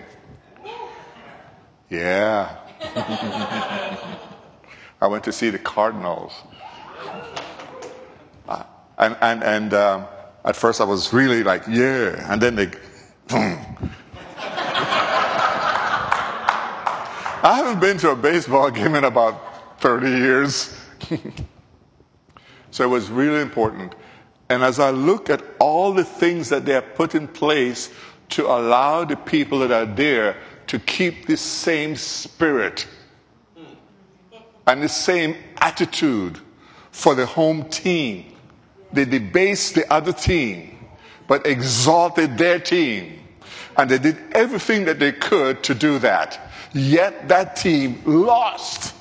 [1.90, 2.56] Yeah.
[5.00, 6.32] I went to see the Cardinals.
[8.48, 8.62] Uh,
[8.98, 10.06] and and, and um,
[10.44, 12.32] at first I was really like, yeah.
[12.32, 12.70] And then they,
[17.42, 20.76] I haven't been to a baseball game in about 30 years.
[22.70, 23.94] so it was really important.
[24.48, 27.92] And as I look at all the things that they have put in place
[28.30, 30.36] to allow the people that are there
[30.66, 32.86] to keep the same spirit
[34.66, 36.38] and the same attitude
[36.90, 38.32] for the home team,
[38.92, 40.78] they debased the other team,
[41.28, 43.20] but exalted their team.
[43.76, 46.40] And they did everything that they could to do that.
[46.72, 48.94] Yet that team lost.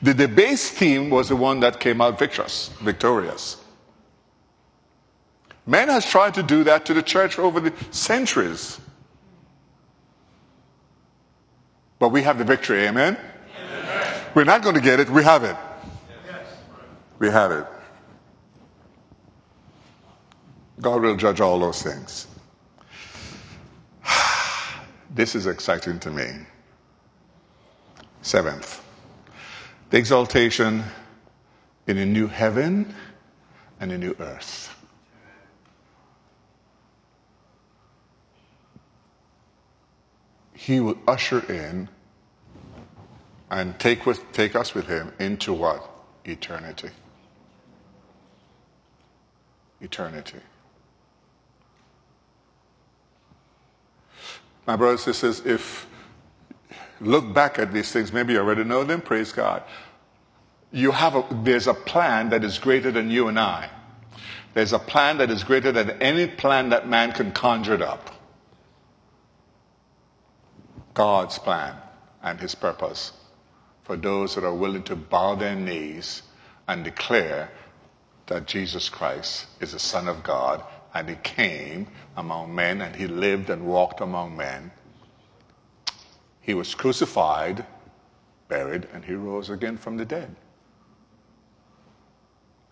[0.00, 2.68] The debased team was the one that came out victorious.
[2.80, 3.56] victorious.
[5.66, 8.80] Man has tried to do that to the church over the centuries.
[11.98, 13.16] But we have the victory, amen?
[13.56, 14.22] amen.
[14.34, 15.56] We're not going to get it, we have it.
[16.26, 16.46] Yes.
[17.18, 17.66] We have it.
[20.80, 22.26] God will judge all those things.
[25.10, 26.28] This is exciting to me.
[28.22, 28.84] Seventh,
[29.90, 30.84] the exaltation
[31.88, 32.94] in a new heaven
[33.80, 34.77] and a new earth.
[40.68, 41.88] He will usher in
[43.50, 45.88] and take, with, take us with him into what?
[46.26, 46.90] Eternity.
[49.80, 50.40] Eternity.
[54.66, 55.86] My brothers and sisters, if
[57.00, 58.12] look back at these things.
[58.12, 59.00] Maybe you already know them.
[59.00, 59.62] Praise God.
[60.70, 63.70] You have a, there's a plan that is greater than you and I.
[64.52, 68.17] There's a plan that is greater than any plan that man can conjure up.
[70.98, 71.76] God's plan
[72.22, 73.12] and his purpose
[73.84, 76.22] for those that are willing to bow their knees
[76.66, 77.50] and declare
[78.26, 81.86] that Jesus Christ is the Son of God and he came
[82.16, 84.72] among men and he lived and walked among men
[86.48, 87.66] he was crucified,
[88.48, 90.34] buried, and he rose again from the dead.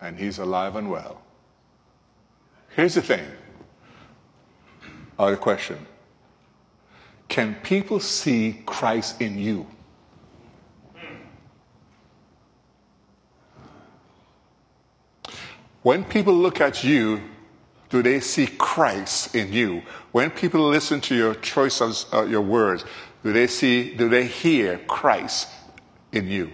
[0.01, 1.21] And he's alive and well.
[2.75, 3.23] Here's the thing.
[5.19, 5.77] Or question.
[7.27, 9.67] Can people see Christ in you?
[15.83, 17.21] When people look at you,
[17.89, 19.83] do they see Christ in you?
[20.11, 22.83] When people listen to your choices, uh, your words,
[23.23, 25.47] do they see, do they hear Christ
[26.11, 26.51] in you?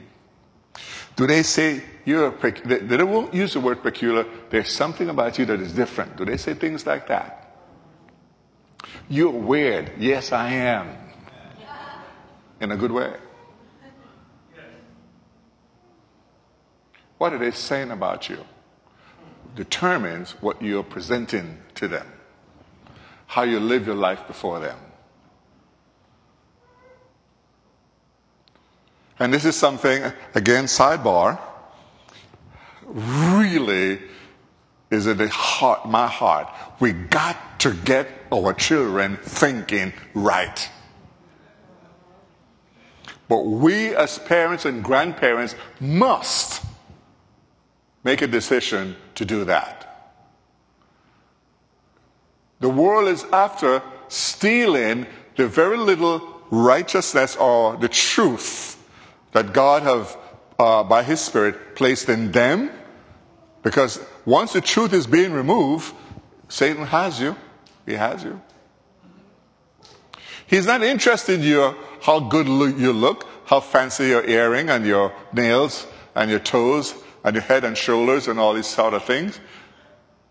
[1.16, 4.26] Do they say you're, they, they won't use the word peculiar.
[4.50, 6.18] There's something about you that is different.
[6.18, 7.43] Do they say things like that?
[9.10, 9.92] You're weird.
[9.98, 10.98] Yes, I am.
[12.60, 13.14] In a good way.
[17.18, 18.38] What are they saying about you?
[19.56, 22.08] Determines what you're presenting to them,
[23.28, 24.78] how you live your life before them.
[29.20, 30.04] And this is something,
[30.36, 31.40] again, sidebar,
[32.86, 34.02] really
[34.94, 36.48] is in the heart, my heart.
[36.80, 40.70] We got to get our children thinking right.
[43.28, 46.64] But we as parents and grandparents must
[48.04, 49.90] make a decision to do that.
[52.60, 58.78] The world is after stealing the very little righteousness or the truth
[59.32, 60.18] that God have,
[60.60, 62.70] uh, by His Spirit, placed in them.
[63.64, 65.94] Because once the truth is being removed,
[66.48, 67.36] Satan has you.
[67.86, 68.42] He has you.
[70.48, 75.14] He's not interested in you how good you look, how fancy your earring and your
[75.32, 76.94] nails and your toes
[77.24, 79.40] and your head and shoulders and all these sort of things,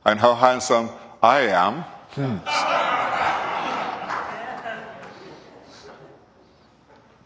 [0.04, 0.90] and how handsome
[1.22, 1.84] I am.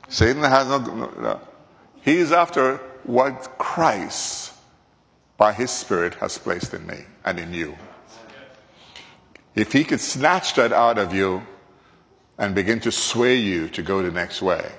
[0.08, 1.40] Satan has no, no,
[2.02, 4.52] he is after what Christ,
[5.36, 7.76] by his Spirit, has placed in me and in you.
[9.54, 11.42] If he could snatch that out of you
[12.38, 14.70] and begin to sway you to go the next way,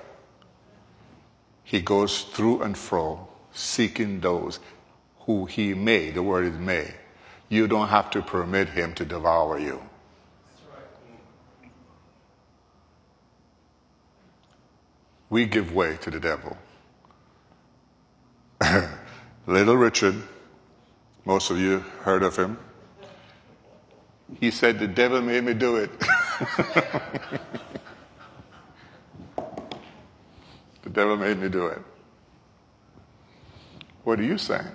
[1.64, 4.60] he goes through and fro seeking those
[5.20, 6.94] who he may, the word is may.
[7.48, 9.82] You don't have to permit him to devour you.
[15.30, 16.56] We give way to the devil.
[19.46, 20.14] Little Richard,
[21.28, 22.58] most of you heard of him.
[24.40, 25.90] He said, The devil made me do it.
[30.82, 31.82] the devil made me do it.
[34.04, 34.72] What are you saying?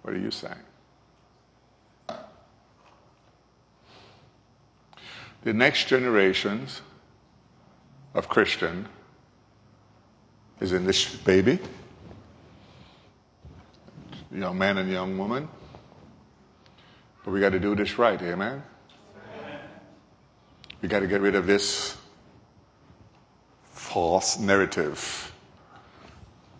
[0.00, 0.54] What are you saying?
[5.42, 6.80] The next generations
[8.14, 8.88] of Christian
[10.60, 11.58] is in this baby,
[14.36, 15.48] young man and young woman.
[17.24, 18.62] But we got to do this right, amen?
[20.82, 21.96] We got to get rid of this
[23.72, 25.32] false narrative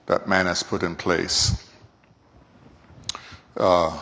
[0.07, 1.71] that man has put in place.
[3.57, 3.99] Uh,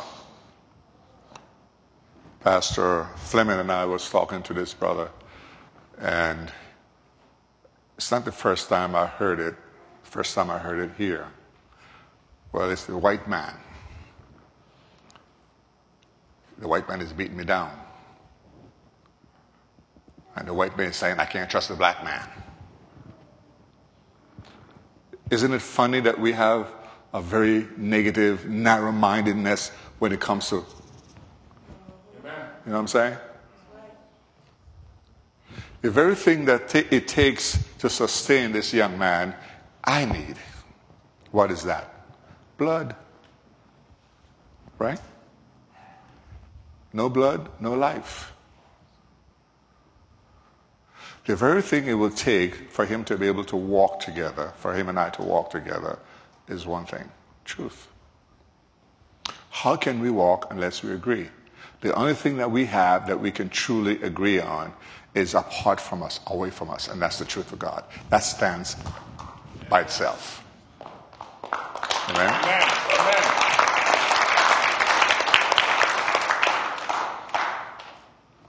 [2.41, 5.11] Pastor Fleming and I was talking to this brother,
[5.99, 6.53] and
[7.97, 9.55] it's not the first time I heard it
[10.14, 11.27] First time I heard it here.
[12.55, 13.53] Well, it's the white man.
[16.59, 17.77] The white man is beating me down.
[20.37, 22.25] And the white man is saying, I can't trust the black man.
[25.33, 26.73] Isn't it funny that we have
[27.13, 30.57] a very negative, narrow mindedness when it comes to.
[30.57, 30.63] You
[32.23, 32.33] know
[32.67, 33.17] what I'm saying?
[35.83, 39.35] The very thing that t- it takes to sustain this young man
[39.83, 40.37] I need.
[41.33, 41.94] What is that?
[42.57, 42.95] Blood.
[44.79, 45.01] Right?
[46.93, 48.33] No blood, no life.
[51.27, 54.75] The very thing it will take for him to be able to walk together, for
[54.75, 55.99] him and I to walk together,
[56.49, 57.11] is one thing
[57.45, 57.89] truth.
[59.51, 61.29] How can we walk unless we agree?
[61.81, 64.73] The only thing that we have that we can truly agree on
[65.15, 67.85] is apart from us, away from us, and that's the truth of God.
[68.11, 68.77] That stands
[69.69, 70.45] by itself.
[72.11, 72.31] Amen?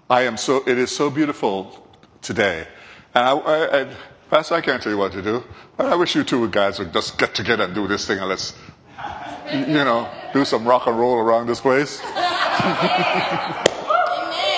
[0.10, 1.88] I am so, it is so beautiful
[2.22, 2.68] today.
[3.14, 3.88] And I, I, I,
[4.30, 5.43] Pastor, I can't tell you what to do,
[5.78, 8.28] but I wish you two guys would just get together and do this thing and
[8.28, 8.53] let's,
[9.51, 12.01] you know, do some rock and roll around this place.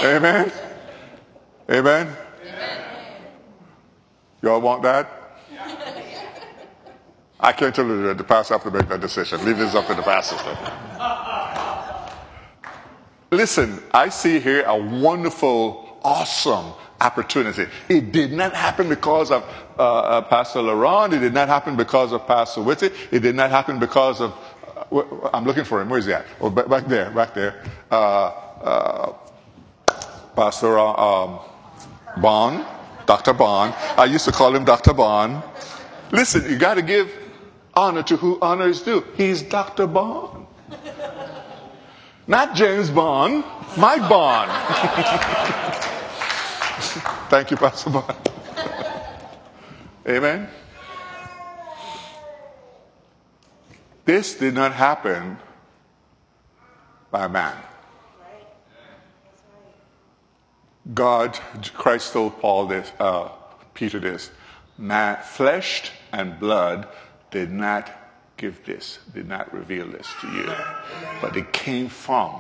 [0.03, 0.51] Amen.
[1.69, 2.15] Amen.
[2.43, 2.83] Amen.
[4.41, 5.16] Y'all want that?
[7.39, 9.45] I can't tell you that the pastor have to make that decision.
[9.45, 10.37] Leave this up to the pastor.
[13.31, 17.67] Listen, I see here a wonderful awesome opportunity.
[17.89, 19.43] It did not happen because of
[19.77, 21.13] uh, uh, Pastor Laurent.
[21.13, 22.89] It did not happen because of Pastor Whitty.
[23.11, 24.33] It did not happen because of.
[24.91, 25.89] Uh, I'm looking for him.
[25.89, 26.25] Where is he at?
[26.41, 27.61] Oh, back, there, back there.
[27.91, 28.27] Uh,
[28.63, 29.13] uh,
[30.35, 31.39] Pastor um,
[32.21, 32.65] Bond,
[33.05, 33.33] Dr.
[33.33, 33.73] Bond.
[33.97, 34.93] I used to call him Dr.
[34.93, 35.43] Bond.
[36.11, 37.26] Listen, you got to give
[37.77, 39.05] honor to who honor is due.
[39.15, 39.85] He's Dr.
[39.85, 40.47] Bond.
[42.25, 43.43] Not James Bond,
[43.77, 44.51] Mike Bond.
[47.29, 48.15] Thank you, Pastor Bond.
[50.09, 50.49] Amen.
[54.05, 55.37] This did not happen
[57.11, 57.55] by man.
[60.93, 61.39] God,
[61.73, 63.29] Christ told Paul this, uh,
[63.73, 64.31] Peter this,
[64.77, 66.87] man, flesh and blood
[67.31, 67.91] did not
[68.37, 70.51] give this, did not reveal this to you,
[71.21, 72.35] but it came from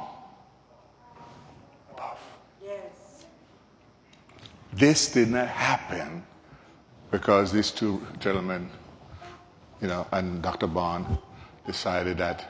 [1.91, 2.19] above.
[2.63, 3.25] Yes.
[4.73, 6.23] This did not happen
[7.11, 8.69] because these two gentlemen,
[9.81, 10.67] you know, and Dr.
[10.67, 11.17] Bond
[11.65, 12.45] decided that,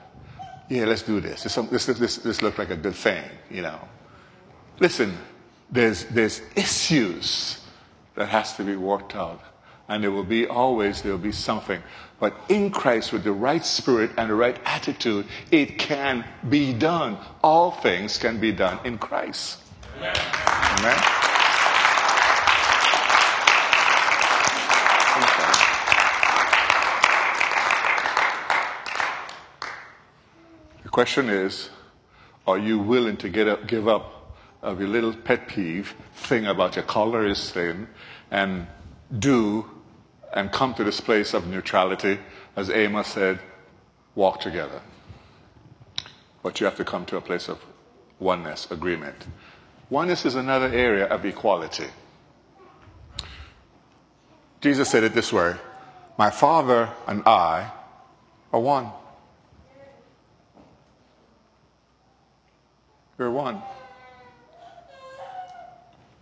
[0.70, 1.44] yeah, let's do this.
[1.44, 3.80] This, this, this, this looks like a good thing, you know.
[4.80, 5.18] Listen,
[5.72, 7.66] there's, there's issues
[8.16, 9.42] that has to be worked out.
[9.90, 11.82] And there will be always, there will be something.
[12.20, 17.18] But in Christ, with the right spirit and the right attitude, it can be done.
[17.44, 19.60] All things can be done in Christ.
[19.98, 20.16] Amen.
[20.78, 20.98] Amen.
[30.84, 31.70] The question is,
[32.48, 36.76] are you willing to get up, give up of your little pet peeve thing about
[36.76, 37.88] your color is thin
[38.32, 38.68] and
[39.18, 39.70] do
[40.34, 42.20] and come to this place of neutrality,
[42.56, 43.40] as Amos said,
[44.16, 44.82] walk together.
[46.44, 47.64] But you have to come to a place of
[48.20, 49.28] oneness, agreement.
[49.90, 51.88] Oneness is another area of equality.
[54.62, 55.56] Jesus said it this way
[56.18, 57.72] My Father and I
[58.52, 58.92] are one.
[63.18, 63.62] We're one.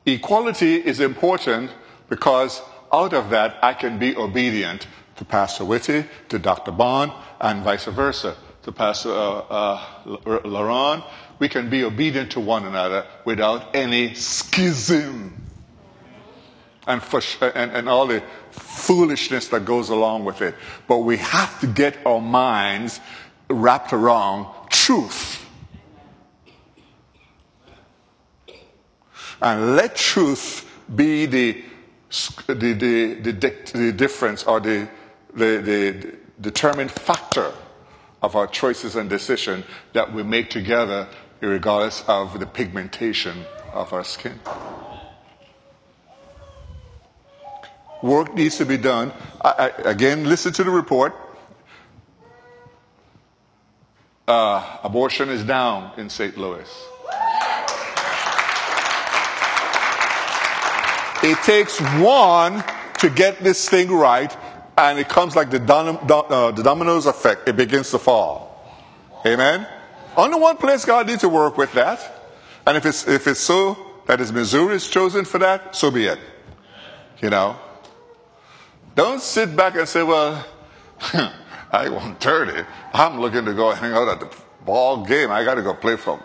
[0.05, 1.71] Equality is important
[2.09, 2.61] because
[2.91, 6.71] out of that I can be obedient to Pastor Whitty, to Dr.
[6.71, 8.35] Bond, and vice versa.
[8.63, 11.03] To Pastor uh, uh, Laurent,
[11.39, 15.41] we can be obedient to one another without any schism
[16.87, 20.55] and, for, and, and all the foolishness that goes along with it.
[20.87, 22.99] But we have to get our minds
[23.49, 25.45] wrapped around truth
[29.41, 31.63] And let truth be the,
[32.47, 34.87] the, the, the, the difference or the,
[35.33, 37.53] the, the determined factor
[38.21, 39.63] of our choices and decision
[39.93, 41.07] that we make together
[41.41, 44.39] regardless of the pigmentation of our skin.
[48.01, 49.11] Work needs to be done.
[49.41, 51.15] I, I, again, listen to the report.
[54.27, 56.37] Uh, abortion is down in St.
[56.37, 56.69] Louis.
[61.27, 62.63] It takes one
[62.99, 64.35] to get this thing right,
[64.77, 67.49] and it comes like the, dom- uh, the dominoes effect.
[67.49, 68.63] It begins to fall.
[69.25, 69.65] Amen?
[70.15, 72.29] Only one place God needs to work with that.
[72.67, 76.05] And if it's, if it's so that is Missouri is chosen for that, so be
[76.05, 76.19] it.
[77.23, 77.55] You know?
[78.93, 80.45] Don't sit back and say, well,
[81.71, 82.63] I want 30.
[82.93, 84.29] I'm looking to go hang out at the
[84.63, 85.31] ball game.
[85.31, 86.21] I got to go play some,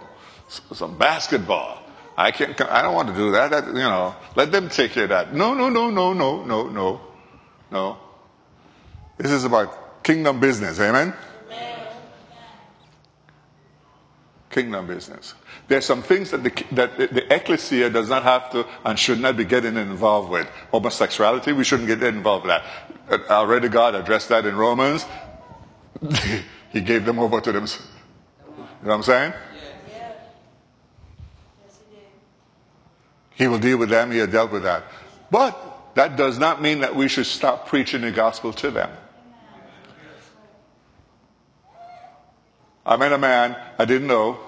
[0.47, 1.80] some basketball.
[2.17, 3.51] I can't, I don't want to do that.
[3.51, 3.67] that.
[3.67, 5.35] You know, let them take care of that.
[5.35, 7.01] No, no, no, no, no, no, no,
[7.71, 7.99] no.
[9.17, 10.81] This is about kingdom business.
[10.81, 11.15] Amen?
[14.51, 15.35] Kingdom business.
[15.69, 19.37] There's some things that the, that the ecclesia does not have to and should not
[19.37, 20.49] be getting involved with.
[20.73, 22.65] Homosexuality, we shouldn't get involved with that.
[23.31, 25.07] Uh, already God addressed that in Romans.
[26.73, 27.67] he gave them over to them.
[27.67, 29.33] You know what I'm saying?
[33.35, 34.11] He will deal with them.
[34.11, 34.85] He has dealt with that.
[35.31, 38.91] But that does not mean that we should stop preaching the gospel to them.
[42.85, 44.39] I met a man I didn't know.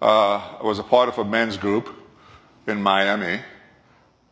[0.00, 1.88] Uh, I was a part of a men's group
[2.66, 3.40] in Miami.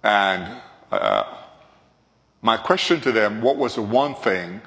[0.03, 1.25] And uh,
[2.41, 4.61] my question to them, what was the one thing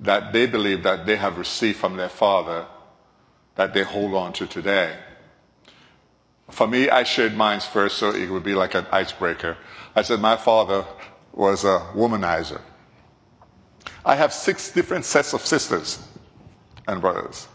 [0.00, 2.66] that they believe that they have received from their father
[3.54, 4.96] that they hold on to today?
[6.50, 9.56] For me, I shared mine first, so it would be like an icebreaker.
[9.94, 10.84] I said, My father
[11.32, 12.60] was a womanizer.
[14.04, 16.06] I have six different sets of sisters
[16.86, 17.48] and brothers.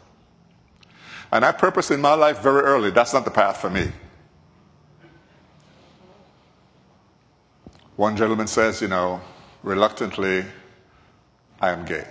[1.31, 3.89] And I purpose in my life very early that's not the path for me.
[7.95, 9.21] One gentleman says, you know,
[9.63, 10.43] reluctantly,
[11.61, 12.07] I am gay.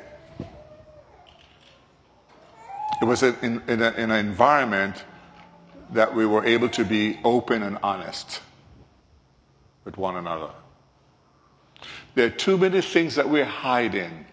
[3.01, 5.05] It was in, in, a, in an environment
[5.93, 8.41] that we were able to be open and honest
[9.84, 10.51] with one another.
[12.14, 14.26] There are too many things that we're hiding,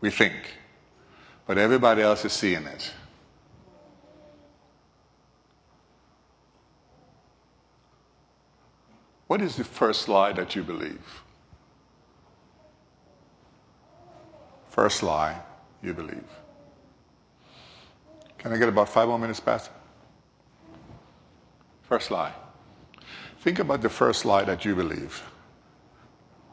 [0.00, 0.34] we think,
[1.46, 2.92] but everybody else is seeing it.
[9.26, 11.22] What is the first lie that you believe?
[14.70, 15.40] First lie
[15.82, 16.24] you believe.
[18.38, 19.72] Can I get about five more minutes, Pastor?
[21.88, 22.32] First lie.
[23.38, 25.22] Think about the first lie that you believe.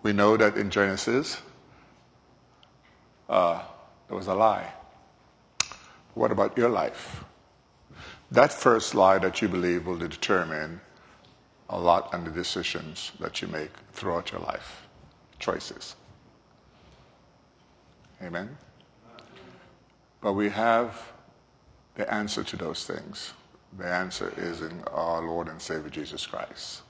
[0.03, 1.41] We know that in Genesis,
[3.27, 3.63] uh,
[4.07, 4.71] there was a lie.
[6.13, 7.23] What about your life?
[8.29, 10.81] That first lie that you believe will determine
[11.69, 14.88] a lot on the decisions that you make throughout your life,
[15.39, 15.95] choices.
[18.21, 18.55] Amen?
[20.21, 21.11] But we have
[21.95, 23.34] the answer to those things.
[23.78, 26.84] The answer is in our Lord and Savior Jesus Christ.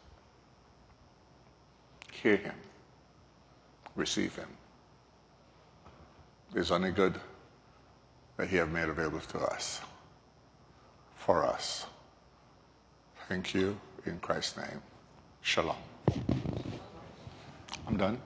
[2.11, 2.55] Hear Him,
[3.95, 4.49] receive Him.
[6.55, 7.19] It's only good
[8.37, 9.81] that He have made available to us,
[11.15, 11.85] for us.
[13.29, 14.81] Thank you in Christ's name.
[15.41, 15.75] Shalom.
[17.87, 18.19] I'm done.